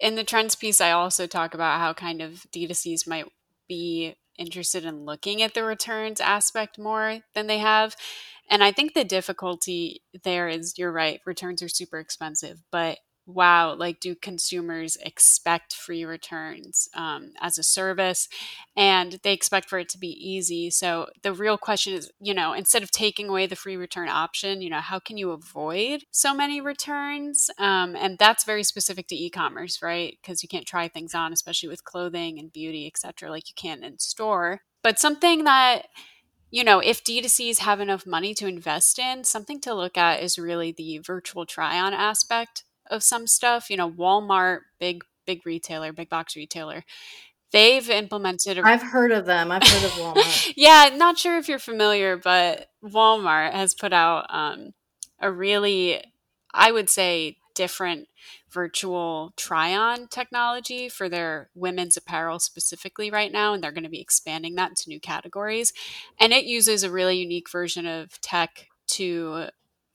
in 0.00 0.14
the 0.14 0.24
trends 0.24 0.54
piece 0.54 0.80
I 0.80 0.92
also 0.92 1.26
talk 1.26 1.54
about 1.54 1.80
how 1.80 1.92
kind 1.92 2.22
of 2.22 2.46
D2Cs 2.52 3.06
might 3.06 3.26
be 3.68 4.14
interested 4.38 4.84
in 4.84 5.04
looking 5.04 5.42
at 5.42 5.54
the 5.54 5.64
returns 5.64 6.20
aspect 6.20 6.78
more 6.78 7.20
than 7.34 7.46
they 7.46 7.58
have. 7.58 7.96
And 8.50 8.64
I 8.64 8.72
think 8.72 8.94
the 8.94 9.04
difficulty 9.04 10.02
there 10.24 10.48
is 10.48 10.74
you're 10.78 10.92
right, 10.92 11.20
returns 11.26 11.62
are 11.62 11.68
super 11.68 11.98
expensive, 11.98 12.62
but 12.72 12.98
wow, 13.28 13.74
like, 13.74 14.00
do 14.00 14.14
consumers 14.14 14.96
expect 15.04 15.74
free 15.74 16.04
returns 16.04 16.88
um, 16.94 17.32
as 17.40 17.58
a 17.58 17.62
service? 17.62 18.28
And 18.76 19.20
they 19.22 19.34
expect 19.34 19.68
for 19.68 19.78
it 19.78 19.88
to 19.90 19.98
be 19.98 20.08
easy. 20.08 20.70
So 20.70 21.08
the 21.22 21.32
real 21.32 21.58
question 21.58 21.92
is, 21.92 22.10
you 22.20 22.32
know, 22.32 22.54
instead 22.54 22.82
of 22.82 22.90
taking 22.90 23.28
away 23.28 23.46
the 23.46 23.54
free 23.54 23.76
return 23.76 24.08
option, 24.08 24.62
you 24.62 24.70
know, 24.70 24.80
how 24.80 24.98
can 24.98 25.18
you 25.18 25.30
avoid 25.30 26.04
so 26.10 26.34
many 26.34 26.60
returns? 26.60 27.50
Um, 27.58 27.94
and 27.94 28.18
that's 28.18 28.44
very 28.44 28.64
specific 28.64 29.08
to 29.08 29.16
e-commerce, 29.16 29.82
right? 29.82 30.18
Because 30.20 30.42
you 30.42 30.48
can't 30.48 30.66
try 30.66 30.88
things 30.88 31.14
on, 31.14 31.32
especially 31.32 31.68
with 31.68 31.84
clothing 31.84 32.38
and 32.38 32.52
beauty, 32.52 32.86
etc., 32.86 33.30
like 33.30 33.48
you 33.48 33.54
can 33.54 33.84
in 33.84 33.98
store. 33.98 34.62
But 34.82 34.98
something 34.98 35.44
that 35.44 35.86
you 36.50 36.64
know, 36.64 36.78
if 36.78 37.04
D2Cs 37.04 37.58
have 37.58 37.78
enough 37.78 38.06
money 38.06 38.32
to 38.32 38.46
invest 38.46 38.98
in, 38.98 39.22
something 39.24 39.60
to 39.60 39.74
look 39.74 39.98
at 39.98 40.22
is 40.22 40.38
really 40.38 40.72
the 40.72 40.96
virtual 40.96 41.44
try 41.44 41.78
on 41.78 41.92
aspect 41.92 42.64
of 42.90 43.02
some 43.02 43.26
stuff. 43.26 43.70
You 43.70 43.76
know, 43.76 43.90
Walmart, 43.90 44.60
big 44.78 45.02
big 45.26 45.44
retailer, 45.44 45.92
big 45.92 46.08
box 46.08 46.34
retailer. 46.34 46.84
They've 47.52 47.88
implemented. 47.88 48.58
i 48.58 48.72
I've 48.72 48.82
heard 48.82 49.12
of 49.12 49.26
them. 49.26 49.50
I've 49.50 49.66
heard 49.66 49.84
of 49.84 49.90
Walmart. 49.92 50.52
yeah, 50.56 50.90
not 50.94 51.18
sure 51.18 51.38
if 51.38 51.48
you're 51.48 51.58
familiar, 51.58 52.16
but 52.16 52.68
Walmart 52.84 53.52
has 53.52 53.74
put 53.74 53.92
out 53.92 54.26
um, 54.28 54.72
a 55.18 55.30
really, 55.30 56.02
I 56.52 56.72
would 56.72 56.90
say, 56.90 57.38
different 57.54 58.08
virtual 58.50 59.32
try 59.36 59.74
on 59.74 60.08
technology 60.08 60.88
for 60.88 61.08
their 61.08 61.50
women's 61.54 61.96
apparel 61.96 62.38
specifically 62.38 63.10
right 63.10 63.32
now. 63.32 63.54
And 63.54 63.62
they're 63.62 63.72
going 63.72 63.84
to 63.84 63.90
be 63.90 64.00
expanding 64.00 64.54
that 64.56 64.70
into 64.70 64.88
new 64.88 65.00
categories. 65.00 65.72
And 66.20 66.32
it 66.32 66.44
uses 66.44 66.82
a 66.82 66.90
really 66.90 67.18
unique 67.18 67.50
version 67.50 67.86
of 67.86 68.20
tech 68.20 68.68
to 68.88 69.48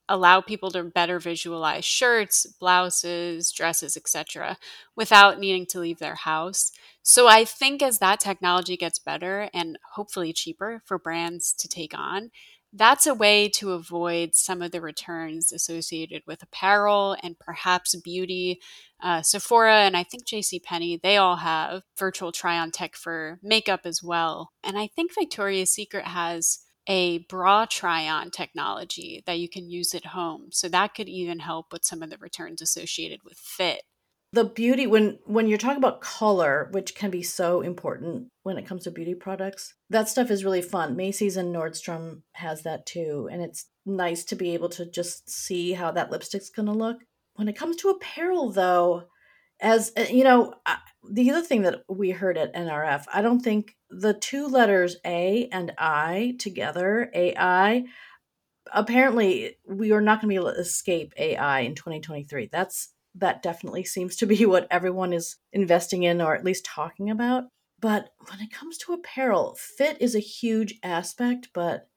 allow 0.08 0.40
people 0.40 0.70
to 0.70 0.84
better 0.84 1.18
visualize 1.18 1.84
shirts, 1.84 2.46
blouses, 2.46 3.52
dresses, 3.52 3.96
etc., 3.96 4.56
without 4.96 5.38
needing 5.38 5.66
to 5.66 5.80
leave 5.80 5.98
their 5.98 6.14
house. 6.14 6.72
So 7.02 7.28
I 7.28 7.44
think 7.44 7.82
as 7.82 7.98
that 7.98 8.20
technology 8.20 8.76
gets 8.76 8.98
better 8.98 9.48
and 9.52 9.78
hopefully 9.92 10.32
cheaper 10.32 10.82
for 10.84 10.98
brands 10.98 11.52
to 11.54 11.68
take 11.68 11.96
on, 11.96 12.30
that's 12.76 13.06
a 13.06 13.14
way 13.14 13.48
to 13.50 13.72
avoid 13.72 14.34
some 14.34 14.60
of 14.60 14.72
the 14.72 14.80
returns 14.80 15.52
associated 15.52 16.22
with 16.26 16.42
apparel 16.42 17.16
and 17.22 17.38
perhaps 17.38 17.94
beauty. 17.94 18.60
Uh, 19.00 19.22
Sephora 19.22 19.82
and 19.82 19.96
I 19.96 20.02
think 20.02 20.26
JCPenney, 20.26 21.00
they 21.00 21.16
all 21.16 21.36
have 21.36 21.82
virtual 21.96 22.32
try 22.32 22.58
on 22.58 22.72
tech 22.72 22.96
for 22.96 23.38
makeup 23.42 23.82
as 23.84 24.02
well. 24.02 24.50
And 24.64 24.76
I 24.76 24.88
think 24.88 25.14
Victoria's 25.14 25.72
Secret 25.72 26.06
has 26.06 26.58
a 26.86 27.18
bra 27.18 27.66
try 27.66 28.08
on 28.08 28.30
technology 28.30 29.22
that 29.26 29.38
you 29.38 29.48
can 29.48 29.70
use 29.70 29.94
at 29.94 30.06
home. 30.06 30.48
So 30.50 30.68
that 30.68 30.94
could 30.94 31.08
even 31.08 31.38
help 31.38 31.72
with 31.72 31.84
some 31.84 32.02
of 32.02 32.10
the 32.10 32.18
returns 32.18 32.60
associated 32.60 33.20
with 33.24 33.38
fit. 33.38 33.82
The 34.32 34.44
beauty 34.44 34.88
when 34.88 35.20
when 35.26 35.46
you're 35.46 35.58
talking 35.58 35.78
about 35.78 36.00
color, 36.00 36.68
which 36.72 36.96
can 36.96 37.10
be 37.10 37.22
so 37.22 37.60
important 37.60 38.32
when 38.42 38.58
it 38.58 38.66
comes 38.66 38.82
to 38.82 38.90
beauty 38.90 39.14
products, 39.14 39.74
that 39.90 40.08
stuff 40.08 40.28
is 40.28 40.44
really 40.44 40.62
fun. 40.62 40.96
Macy's 40.96 41.36
and 41.36 41.54
Nordstrom 41.54 42.22
has 42.32 42.62
that 42.62 42.84
too, 42.84 43.28
and 43.30 43.40
it's 43.42 43.66
nice 43.86 44.24
to 44.24 44.34
be 44.34 44.52
able 44.52 44.68
to 44.70 44.90
just 44.90 45.30
see 45.30 45.74
how 45.74 45.92
that 45.92 46.10
lipstick's 46.10 46.50
going 46.50 46.66
to 46.66 46.72
look. 46.72 47.04
When 47.36 47.48
it 47.48 47.56
comes 47.56 47.76
to 47.76 47.90
apparel 47.90 48.50
though, 48.50 49.04
as 49.60 49.92
uh, 49.96 50.06
you 50.10 50.24
know, 50.24 50.54
the 51.08 51.30
other 51.30 51.42
thing 51.42 51.62
that 51.62 51.84
we 51.88 52.10
heard 52.10 52.38
at 52.38 52.54
NRF, 52.54 53.04
I 53.12 53.22
don't 53.22 53.40
think 53.40 53.76
the 53.90 54.14
two 54.14 54.48
letters 54.48 54.96
A 55.04 55.48
and 55.52 55.72
I 55.78 56.36
together, 56.38 57.10
AI, 57.14 57.84
apparently 58.72 59.56
we 59.66 59.92
are 59.92 60.00
not 60.00 60.20
going 60.20 60.28
to 60.28 60.40
be 60.40 60.42
able 60.42 60.52
to 60.52 60.60
escape 60.60 61.12
AI 61.16 61.60
in 61.60 61.74
2023. 61.74 62.48
That's 62.50 62.90
that 63.16 63.42
definitely 63.42 63.84
seems 63.84 64.16
to 64.16 64.26
be 64.26 64.44
what 64.46 64.66
everyone 64.70 65.12
is 65.12 65.36
investing 65.52 66.02
in 66.02 66.20
or 66.20 66.34
at 66.34 66.44
least 66.44 66.64
talking 66.64 67.10
about. 67.10 67.44
But 67.80 68.10
when 68.28 68.40
it 68.40 68.52
comes 68.52 68.78
to 68.78 68.92
apparel, 68.92 69.56
fit 69.58 69.98
is 70.00 70.14
a 70.14 70.20
huge 70.20 70.78
aspect, 70.82 71.50
but 71.52 71.88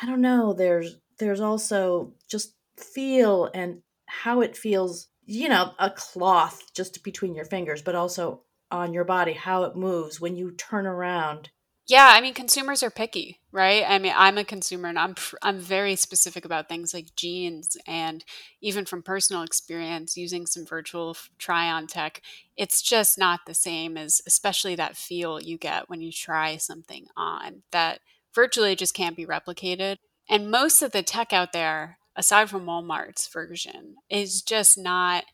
I 0.00 0.06
don't 0.06 0.20
know, 0.20 0.52
there's 0.52 0.96
there's 1.18 1.40
also 1.40 2.14
just 2.28 2.54
feel 2.76 3.50
and 3.52 3.82
how 4.06 4.40
it 4.40 4.56
feels, 4.56 5.08
you 5.28 5.50
know, 5.50 5.72
a 5.78 5.90
cloth 5.90 6.72
just 6.74 7.04
between 7.04 7.34
your 7.34 7.44
fingers, 7.44 7.82
but 7.82 7.94
also 7.94 8.40
on 8.70 8.94
your 8.94 9.04
body, 9.04 9.34
how 9.34 9.64
it 9.64 9.76
moves 9.76 10.18
when 10.18 10.36
you 10.36 10.50
turn 10.52 10.86
around. 10.86 11.50
Yeah, 11.86 12.10
I 12.14 12.20
mean 12.22 12.32
consumers 12.34 12.82
are 12.82 12.90
picky, 12.90 13.40
right? 13.52 13.84
I 13.86 13.98
mean, 13.98 14.12
I'm 14.16 14.38
a 14.38 14.44
consumer 14.44 14.88
and 14.88 14.98
I'm 14.98 15.14
I'm 15.42 15.58
very 15.58 15.96
specific 15.96 16.46
about 16.46 16.68
things 16.68 16.94
like 16.94 17.14
jeans 17.14 17.76
and 17.86 18.24
even 18.62 18.86
from 18.86 19.02
personal 19.02 19.42
experience 19.42 20.16
using 20.16 20.46
some 20.46 20.64
virtual 20.64 21.14
try-on 21.38 21.86
tech, 21.86 22.22
it's 22.56 22.80
just 22.80 23.18
not 23.18 23.40
the 23.46 23.54
same 23.54 23.98
as 23.98 24.22
especially 24.26 24.76
that 24.76 24.96
feel 24.96 25.40
you 25.40 25.58
get 25.58 25.90
when 25.90 26.00
you 26.00 26.10
try 26.10 26.56
something 26.56 27.06
on. 27.16 27.62
That 27.70 28.00
virtually 28.34 28.76
just 28.76 28.94
can't 28.94 29.16
be 29.16 29.26
replicated. 29.26 29.96
And 30.28 30.50
most 30.50 30.82
of 30.82 30.92
the 30.92 31.02
tech 31.02 31.32
out 31.32 31.52
there, 31.52 31.97
aside 32.18 32.50
from 32.50 32.66
Walmart's 32.66 33.26
version, 33.28 33.96
is 34.10 34.42
just 34.42 34.76
not 34.76 35.24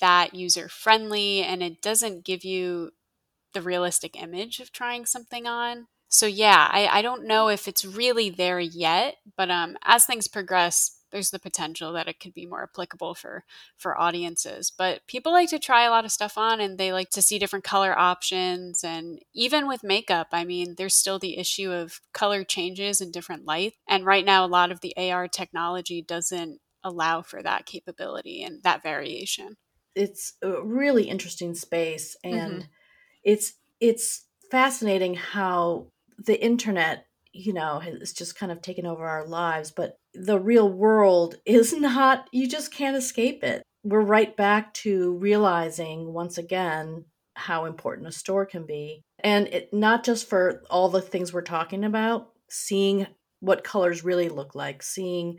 that 0.00 0.34
user 0.34 0.68
friendly 0.68 1.42
and 1.42 1.62
it 1.62 1.82
doesn't 1.82 2.24
give 2.24 2.44
you 2.44 2.90
the 3.54 3.62
realistic 3.62 4.20
image 4.20 4.60
of 4.60 4.72
trying 4.72 5.06
something 5.06 5.46
on. 5.46 5.86
So 6.08 6.26
yeah, 6.26 6.68
I, 6.70 6.86
I 6.86 7.02
don't 7.02 7.26
know 7.26 7.48
if 7.48 7.66
it's 7.66 7.84
really 7.84 8.30
there 8.30 8.60
yet, 8.60 9.16
but 9.36 9.50
um, 9.50 9.76
as 9.84 10.04
things 10.04 10.28
progress, 10.28 11.00
there's 11.14 11.30
the 11.30 11.38
potential 11.38 11.94
that 11.94 12.08
it 12.08 12.20
could 12.20 12.34
be 12.34 12.44
more 12.44 12.64
applicable 12.64 13.14
for 13.14 13.44
for 13.78 13.98
audiences. 13.98 14.70
But 14.70 15.06
people 15.06 15.32
like 15.32 15.48
to 15.50 15.58
try 15.58 15.84
a 15.84 15.90
lot 15.90 16.04
of 16.04 16.12
stuff 16.12 16.36
on, 16.36 16.60
and 16.60 16.76
they 16.76 16.92
like 16.92 17.08
to 17.10 17.22
see 17.22 17.38
different 17.38 17.64
color 17.64 17.98
options. 17.98 18.84
And 18.84 19.20
even 19.32 19.66
with 19.66 19.82
makeup, 19.82 20.28
I 20.32 20.44
mean, 20.44 20.74
there's 20.76 20.94
still 20.94 21.18
the 21.18 21.38
issue 21.38 21.72
of 21.72 22.00
color 22.12 22.44
changes 22.44 23.00
in 23.00 23.10
different 23.10 23.46
light. 23.46 23.74
And 23.88 24.04
right 24.04 24.26
now, 24.26 24.44
a 24.44 24.46
lot 24.46 24.70
of 24.70 24.80
the 24.80 24.94
AR 24.96 25.28
technology 25.28 26.02
doesn't 26.02 26.60
allow 26.82 27.22
for 27.22 27.42
that 27.42 27.64
capability 27.64 28.42
and 28.42 28.62
that 28.62 28.82
variation. 28.82 29.56
It's 29.94 30.34
a 30.42 30.60
really 30.60 31.04
interesting 31.04 31.54
space, 31.54 32.16
and 32.22 32.52
mm-hmm 32.52 32.68
it's 33.24 33.54
it's 33.80 34.26
fascinating 34.50 35.14
how 35.14 35.88
the 36.18 36.42
internet 36.42 37.06
you 37.32 37.52
know 37.52 37.80
has 37.80 38.12
just 38.12 38.36
kind 38.36 38.52
of 38.52 38.62
taken 38.62 38.86
over 38.86 39.04
our 39.04 39.26
lives 39.26 39.70
but 39.70 39.98
the 40.14 40.38
real 40.38 40.68
world 40.68 41.36
is 41.44 41.72
not 41.78 42.28
you 42.32 42.48
just 42.48 42.72
can't 42.72 42.96
escape 42.96 43.44
it. 43.44 43.62
We're 43.82 44.00
right 44.00 44.34
back 44.36 44.72
to 44.74 45.12
realizing 45.18 46.12
once 46.12 46.38
again 46.38 47.04
how 47.34 47.64
important 47.64 48.08
a 48.08 48.12
store 48.12 48.46
can 48.46 48.64
be. 48.64 49.02
And 49.22 49.48
it 49.48 49.72
not 49.72 50.04
just 50.04 50.28
for 50.28 50.62
all 50.70 50.88
the 50.88 51.02
things 51.02 51.32
we're 51.32 51.42
talking 51.42 51.84
about 51.84 52.30
seeing 52.48 53.06
what 53.40 53.64
colors 53.64 54.04
really 54.04 54.28
look 54.28 54.54
like 54.54 54.82
seeing 54.82 55.38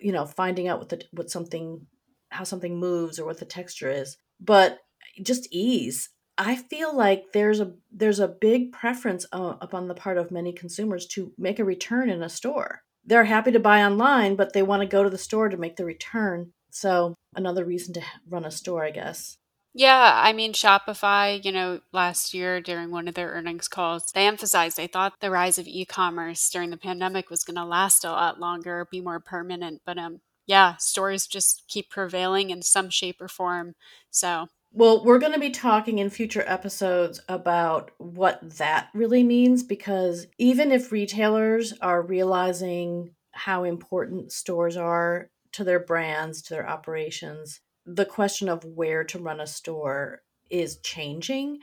you 0.00 0.12
know 0.12 0.26
finding 0.26 0.68
out 0.68 0.78
what 0.78 0.88
the 0.90 1.02
what 1.12 1.30
something 1.30 1.86
how 2.30 2.44
something 2.44 2.78
moves 2.78 3.18
or 3.18 3.24
what 3.24 3.38
the 3.38 3.44
texture 3.44 3.90
is 3.90 4.16
but 4.40 4.78
just 5.22 5.48
ease. 5.50 6.10
I 6.38 6.56
feel 6.56 6.96
like 6.96 7.32
there's 7.32 7.60
a 7.60 7.72
there's 7.90 8.20
a 8.20 8.28
big 8.28 8.72
preference 8.72 9.26
uh, 9.32 9.54
upon 9.60 9.88
the 9.88 9.94
part 9.94 10.18
of 10.18 10.30
many 10.30 10.52
consumers 10.52 11.06
to 11.08 11.32
make 11.36 11.58
a 11.58 11.64
return 11.64 12.08
in 12.08 12.22
a 12.22 12.28
store. 12.28 12.82
They're 13.04 13.24
happy 13.24 13.52
to 13.52 13.60
buy 13.60 13.82
online, 13.82 14.36
but 14.36 14.52
they 14.52 14.62
want 14.62 14.82
to 14.82 14.88
go 14.88 15.02
to 15.02 15.10
the 15.10 15.18
store 15.18 15.48
to 15.48 15.56
make 15.56 15.76
the 15.76 15.84
return. 15.84 16.52
So 16.70 17.14
another 17.34 17.64
reason 17.64 17.94
to 17.94 18.02
run 18.28 18.44
a 18.44 18.50
store, 18.50 18.84
I 18.84 18.90
guess. 18.90 19.36
Yeah, 19.74 20.20
I 20.22 20.34
mean, 20.34 20.52
Shopify, 20.52 21.42
you 21.42 21.50
know, 21.50 21.80
last 21.92 22.34
year 22.34 22.60
during 22.60 22.90
one 22.90 23.08
of 23.08 23.14
their 23.14 23.30
earnings 23.30 23.68
calls, 23.68 24.12
they 24.12 24.26
emphasized 24.26 24.76
they 24.76 24.86
thought 24.86 25.14
the 25.20 25.30
rise 25.30 25.58
of 25.58 25.66
e 25.66 25.86
commerce 25.86 26.50
during 26.50 26.68
the 26.68 26.76
pandemic 26.76 27.30
was 27.30 27.42
going 27.42 27.56
to 27.56 27.64
last 27.64 28.04
a 28.04 28.10
lot 28.10 28.38
longer, 28.38 28.86
be 28.90 29.00
more 29.00 29.18
permanent. 29.18 29.80
But 29.86 29.96
um, 29.96 30.20
yeah, 30.46 30.76
stores 30.76 31.26
just 31.26 31.64
keep 31.68 31.88
prevailing 31.88 32.50
in 32.50 32.60
some 32.60 32.90
shape 32.90 33.20
or 33.20 33.28
form. 33.28 33.74
So 34.10 34.48
well, 34.74 35.04
we're 35.04 35.18
going 35.18 35.34
to 35.34 35.38
be 35.38 35.50
talking 35.50 35.98
in 35.98 36.08
future 36.08 36.44
episodes 36.46 37.20
about 37.28 37.90
what 37.98 38.40
that 38.56 38.88
really 38.94 39.22
means 39.22 39.62
because 39.62 40.26
even 40.38 40.72
if 40.72 40.90
retailers 40.90 41.74
are 41.82 42.00
realizing 42.00 43.10
how 43.32 43.64
important 43.64 44.32
stores 44.32 44.76
are 44.76 45.28
to 45.52 45.64
their 45.64 45.80
brands, 45.80 46.40
to 46.42 46.54
their 46.54 46.68
operations, 46.68 47.60
the 47.84 48.06
question 48.06 48.48
of 48.48 48.64
where 48.64 49.04
to 49.04 49.18
run 49.18 49.40
a 49.40 49.46
store 49.46 50.22
is 50.48 50.78
changing. 50.78 51.58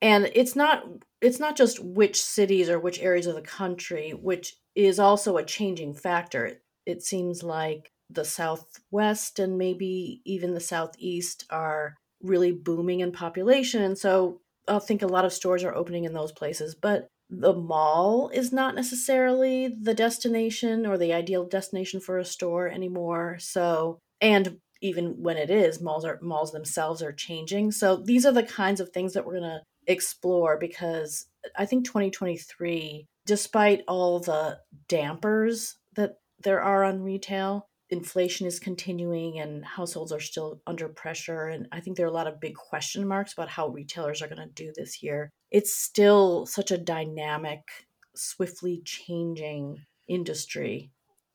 And 0.00 0.30
it's 0.34 0.56
not 0.56 0.84
it's 1.20 1.40
not 1.40 1.56
just 1.56 1.82
which 1.82 2.20
cities 2.20 2.68
or 2.68 2.78
which 2.78 3.00
areas 3.00 3.26
of 3.26 3.34
the 3.34 3.42
country, 3.42 4.10
which 4.10 4.56
is 4.74 4.98
also 4.98 5.36
a 5.36 5.44
changing 5.44 5.94
factor. 5.94 6.60
It 6.86 7.02
seems 7.02 7.42
like 7.42 7.92
the 8.10 8.24
southwest 8.24 9.38
and 9.38 9.58
maybe 9.58 10.22
even 10.24 10.54
the 10.54 10.60
southeast 10.60 11.44
are 11.50 11.96
really 12.22 12.52
booming 12.52 13.00
in 13.00 13.12
population. 13.12 13.82
And 13.82 13.96
so 13.96 14.40
I 14.66 14.78
think 14.78 15.02
a 15.02 15.06
lot 15.06 15.24
of 15.24 15.32
stores 15.32 15.64
are 15.64 15.74
opening 15.74 16.04
in 16.04 16.12
those 16.12 16.32
places. 16.32 16.74
But 16.74 17.08
the 17.30 17.52
mall 17.52 18.30
is 18.32 18.52
not 18.52 18.74
necessarily 18.74 19.68
the 19.68 19.94
destination 19.94 20.86
or 20.86 20.96
the 20.96 21.12
ideal 21.12 21.44
destination 21.44 22.00
for 22.00 22.18
a 22.18 22.24
store 22.24 22.68
anymore. 22.68 23.36
So, 23.38 23.98
and 24.20 24.58
even 24.80 25.22
when 25.22 25.36
it 25.36 25.50
is, 25.50 25.80
malls 25.80 26.04
are 26.04 26.18
malls 26.22 26.52
themselves 26.52 27.02
are 27.02 27.12
changing. 27.12 27.72
So 27.72 27.96
these 27.96 28.24
are 28.24 28.32
the 28.32 28.42
kinds 28.42 28.80
of 28.80 28.90
things 28.90 29.12
that 29.12 29.26
we're 29.26 29.40
going 29.40 29.50
to 29.50 29.62
explore 29.86 30.56
because 30.58 31.26
I 31.56 31.66
think 31.66 31.84
2023, 31.84 33.06
despite 33.26 33.82
all 33.88 34.20
the 34.20 34.58
dampers 34.88 35.76
that 35.96 36.16
there 36.42 36.62
are 36.62 36.84
on 36.84 37.02
retail, 37.02 37.66
inflation 37.90 38.46
is 38.46 38.58
continuing 38.58 39.38
and 39.40 39.64
households 39.64 40.12
are 40.12 40.20
still 40.20 40.60
under 40.66 40.88
pressure. 40.88 41.48
And 41.48 41.66
I 41.72 41.80
think 41.80 41.96
there 41.96 42.06
are 42.06 42.10
a 42.10 42.12
lot 42.12 42.26
of 42.26 42.40
big 42.40 42.54
question 42.54 43.06
marks 43.06 43.32
about 43.32 43.48
how 43.48 43.68
retailers 43.68 44.20
are 44.22 44.28
going 44.28 44.46
to 44.46 44.54
do 44.54 44.72
this 44.76 45.02
year. 45.02 45.30
It's 45.50 45.74
still 45.74 46.46
such 46.46 46.70
a 46.70 46.78
dynamic, 46.78 47.60
swiftly 48.14 48.82
changing 48.84 49.78
industry. 50.08 50.90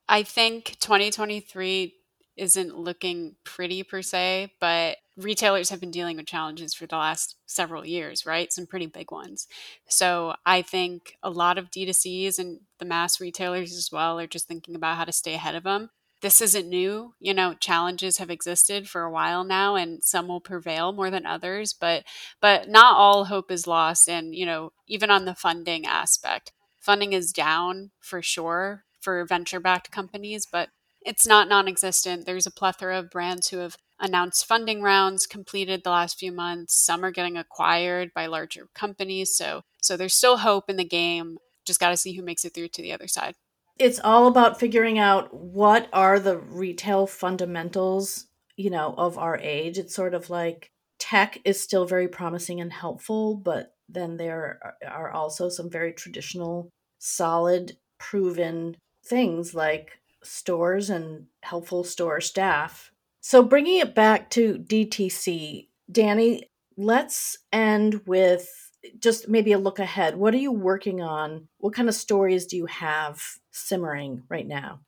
I 0.08 0.22
think 0.22 0.76
2023 0.80 1.94
isn't 2.36 2.78
looking 2.78 3.36
pretty 3.44 3.82
per 3.82 4.02
se, 4.02 4.52
but 4.60 4.96
retailers 5.16 5.70
have 5.70 5.80
been 5.80 5.92
dealing 5.92 6.16
with 6.16 6.26
challenges 6.26 6.74
for 6.74 6.86
the 6.86 6.96
last 6.96 7.36
several 7.46 7.86
years, 7.86 8.26
right? 8.26 8.52
Some 8.52 8.66
pretty 8.66 8.86
big 8.86 9.12
ones. 9.12 9.46
So 9.88 10.34
I 10.44 10.62
think 10.62 11.16
a 11.22 11.30
lot 11.30 11.58
of 11.58 11.70
D2Cs 11.70 12.38
and 12.38 12.60
the 12.78 12.84
mass 12.84 13.20
retailers 13.20 13.72
as 13.72 13.90
well 13.92 14.18
are 14.18 14.26
just 14.26 14.48
thinking 14.48 14.74
about 14.74 14.96
how 14.96 15.04
to 15.04 15.12
stay 15.12 15.34
ahead 15.34 15.54
of 15.54 15.62
them 15.62 15.90
this 16.24 16.40
isn't 16.40 16.70
new. 16.70 17.12
You 17.20 17.34
know, 17.34 17.52
challenges 17.52 18.16
have 18.16 18.30
existed 18.30 18.88
for 18.88 19.02
a 19.02 19.10
while 19.10 19.44
now 19.44 19.76
and 19.76 20.02
some 20.02 20.26
will 20.26 20.40
prevail 20.40 20.90
more 20.90 21.10
than 21.10 21.26
others, 21.26 21.74
but 21.74 22.04
but 22.40 22.66
not 22.66 22.96
all 22.96 23.26
hope 23.26 23.50
is 23.50 23.66
lost 23.66 24.08
and, 24.08 24.34
you 24.34 24.46
know, 24.46 24.72
even 24.88 25.10
on 25.10 25.26
the 25.26 25.34
funding 25.34 25.84
aspect. 25.84 26.50
Funding 26.80 27.12
is 27.12 27.30
down 27.30 27.90
for 28.00 28.22
sure 28.22 28.84
for 29.02 29.22
venture-backed 29.26 29.90
companies, 29.90 30.46
but 30.50 30.70
it's 31.04 31.26
not 31.26 31.46
non-existent. 31.46 32.24
There's 32.24 32.46
a 32.46 32.50
plethora 32.50 32.98
of 32.98 33.10
brands 33.10 33.48
who 33.48 33.58
have 33.58 33.76
announced 34.00 34.46
funding 34.46 34.80
rounds 34.80 35.26
completed 35.26 35.84
the 35.84 35.90
last 35.90 36.18
few 36.18 36.32
months. 36.32 36.74
Some 36.74 37.04
are 37.04 37.10
getting 37.10 37.36
acquired 37.36 38.14
by 38.14 38.24
larger 38.24 38.68
companies, 38.74 39.36
so 39.36 39.60
so 39.82 39.94
there's 39.94 40.14
still 40.14 40.38
hope 40.38 40.70
in 40.70 40.78
the 40.78 40.84
game. 40.84 41.36
Just 41.66 41.80
got 41.80 41.90
to 41.90 41.98
see 41.98 42.14
who 42.14 42.22
makes 42.22 42.46
it 42.46 42.54
through 42.54 42.68
to 42.68 42.80
the 42.80 42.94
other 42.94 43.08
side 43.08 43.34
it's 43.78 44.00
all 44.00 44.26
about 44.26 44.60
figuring 44.60 44.98
out 44.98 45.32
what 45.34 45.88
are 45.92 46.20
the 46.20 46.38
retail 46.38 47.06
fundamentals, 47.06 48.26
you 48.56 48.70
know, 48.70 48.94
of 48.96 49.18
our 49.18 49.38
age. 49.38 49.78
It's 49.78 49.94
sort 49.94 50.14
of 50.14 50.30
like 50.30 50.70
tech 50.98 51.40
is 51.44 51.60
still 51.60 51.84
very 51.84 52.08
promising 52.08 52.60
and 52.60 52.72
helpful, 52.72 53.36
but 53.36 53.74
then 53.88 54.16
there 54.16 54.60
are 54.88 55.10
also 55.10 55.48
some 55.48 55.68
very 55.68 55.92
traditional, 55.92 56.70
solid, 56.98 57.76
proven 57.98 58.76
things 59.04 59.54
like 59.54 59.98
stores 60.22 60.88
and 60.88 61.26
helpful 61.42 61.84
store 61.84 62.20
staff. 62.20 62.90
So 63.20 63.42
bringing 63.42 63.78
it 63.80 63.94
back 63.94 64.30
to 64.30 64.54
DTC, 64.58 65.68
Dani, 65.90 66.42
let's 66.76 67.38
end 67.52 68.02
with 68.06 68.70
just 68.98 69.28
maybe 69.28 69.52
a 69.52 69.58
look 69.58 69.78
ahead. 69.78 70.16
What 70.16 70.34
are 70.34 70.38
you 70.38 70.52
working 70.52 71.00
on? 71.00 71.48
What 71.58 71.74
kind 71.74 71.88
of 71.88 71.94
stories 71.94 72.46
do 72.46 72.56
you 72.56 72.66
have 72.66 73.20
simmering 73.50 74.22
right 74.28 74.46
now? 74.46 74.80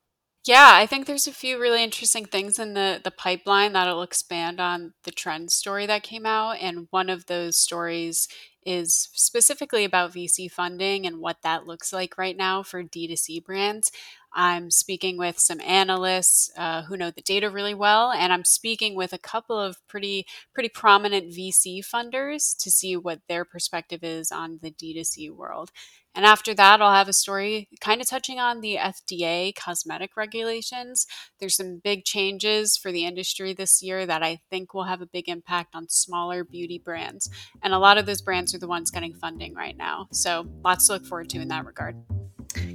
Yeah, 0.46 0.70
I 0.74 0.86
think 0.86 1.06
there's 1.06 1.26
a 1.26 1.32
few 1.32 1.60
really 1.60 1.82
interesting 1.82 2.24
things 2.24 2.58
in 2.60 2.74
the 2.74 3.00
the 3.02 3.10
pipeline 3.10 3.72
that'll 3.72 4.02
expand 4.02 4.60
on 4.60 4.94
the 5.02 5.10
trend 5.10 5.50
story 5.50 5.86
that 5.86 6.04
came 6.04 6.24
out 6.24 6.58
and 6.60 6.86
one 6.90 7.10
of 7.10 7.26
those 7.26 7.58
stories 7.58 8.28
is 8.66 9.08
specifically 9.12 9.84
about 9.84 10.12
VC 10.12 10.50
funding 10.50 11.06
and 11.06 11.20
what 11.20 11.42
that 11.42 11.66
looks 11.66 11.92
like 11.92 12.18
right 12.18 12.36
now 12.36 12.62
for 12.62 12.82
D2C 12.82 13.44
brands. 13.44 13.92
I'm 14.34 14.70
speaking 14.70 15.16
with 15.16 15.38
some 15.38 15.62
analysts 15.62 16.50
uh, 16.58 16.82
who 16.82 16.96
know 16.98 17.10
the 17.10 17.22
data 17.22 17.48
really 17.48 17.72
well, 17.72 18.10
and 18.10 18.32
I'm 18.32 18.44
speaking 18.44 18.94
with 18.94 19.14
a 19.14 19.18
couple 19.18 19.58
of 19.58 19.78
pretty 19.88 20.26
pretty 20.52 20.68
prominent 20.68 21.32
VC 21.32 21.78
funders 21.78 22.54
to 22.58 22.70
see 22.70 22.96
what 22.96 23.20
their 23.28 23.46
perspective 23.46 24.00
is 24.02 24.30
on 24.30 24.58
the 24.60 24.70
D2C 24.70 25.30
world. 25.30 25.70
And 26.16 26.24
after 26.24 26.54
that, 26.54 26.80
I'll 26.80 26.94
have 26.94 27.08
a 27.08 27.12
story 27.12 27.68
kind 27.80 28.00
of 28.00 28.08
touching 28.08 28.40
on 28.40 28.62
the 28.62 28.76
FDA 28.76 29.54
cosmetic 29.54 30.16
regulations. 30.16 31.06
There's 31.38 31.56
some 31.56 31.80
big 31.84 32.04
changes 32.04 32.76
for 32.76 32.90
the 32.90 33.04
industry 33.04 33.52
this 33.52 33.82
year 33.82 34.06
that 34.06 34.22
I 34.22 34.40
think 34.50 34.72
will 34.72 34.84
have 34.84 35.02
a 35.02 35.06
big 35.06 35.28
impact 35.28 35.74
on 35.74 35.90
smaller 35.90 36.42
beauty 36.42 36.80
brands. 36.82 37.28
And 37.62 37.74
a 37.74 37.78
lot 37.78 37.98
of 37.98 38.06
those 38.06 38.22
brands 38.22 38.54
are 38.54 38.58
the 38.58 38.66
ones 38.66 38.90
getting 38.90 39.14
funding 39.14 39.54
right 39.54 39.76
now. 39.76 40.08
So 40.10 40.46
lots 40.64 40.86
to 40.86 40.94
look 40.94 41.04
forward 41.04 41.28
to 41.30 41.40
in 41.40 41.48
that 41.48 41.66
regard. 41.66 41.96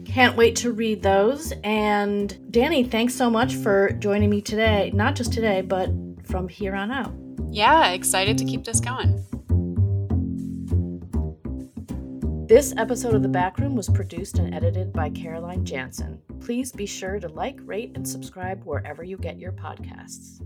Can't 0.06 0.38
wait 0.38 0.56
to 0.58 0.72
read 0.72 1.02
those. 1.02 1.52
And 1.64 2.30
Dani, 2.52 2.90
thanks 2.90 3.16
so 3.16 3.30
much 3.30 3.56
for 3.56 3.92
joining 3.94 4.30
me 4.30 4.42
today. 4.42 4.92
Not 4.94 5.16
just 5.16 5.34
today, 5.34 5.62
but 5.62 5.90
from 6.26 6.48
here 6.48 6.76
on 6.76 6.92
out. 6.92 7.14
Yeah, 7.50 7.92
excited 7.92 8.38
to 8.38 8.46
keep 8.46 8.64
this 8.64 8.80
going. 8.80 9.24
This 12.52 12.74
episode 12.76 13.16
of 13.16 13.22
The 13.22 13.30
Backroom 13.30 13.78
was 13.78 13.88
produced 13.88 14.38
and 14.38 14.54
edited 14.54 14.92
by 14.92 15.10
Caroline 15.10 15.64
Jansen. 15.64 16.22
Please 16.42 16.74
be 16.74 16.86
sure 16.86 17.18
to 17.18 17.30
like, 17.30 17.58
rate, 17.64 17.94
and 17.96 18.06
subscribe 18.06 18.66
wherever 18.66 19.06
you 19.06 19.16
get 19.16 19.40
your 19.40 19.54
podcasts. 19.54 20.42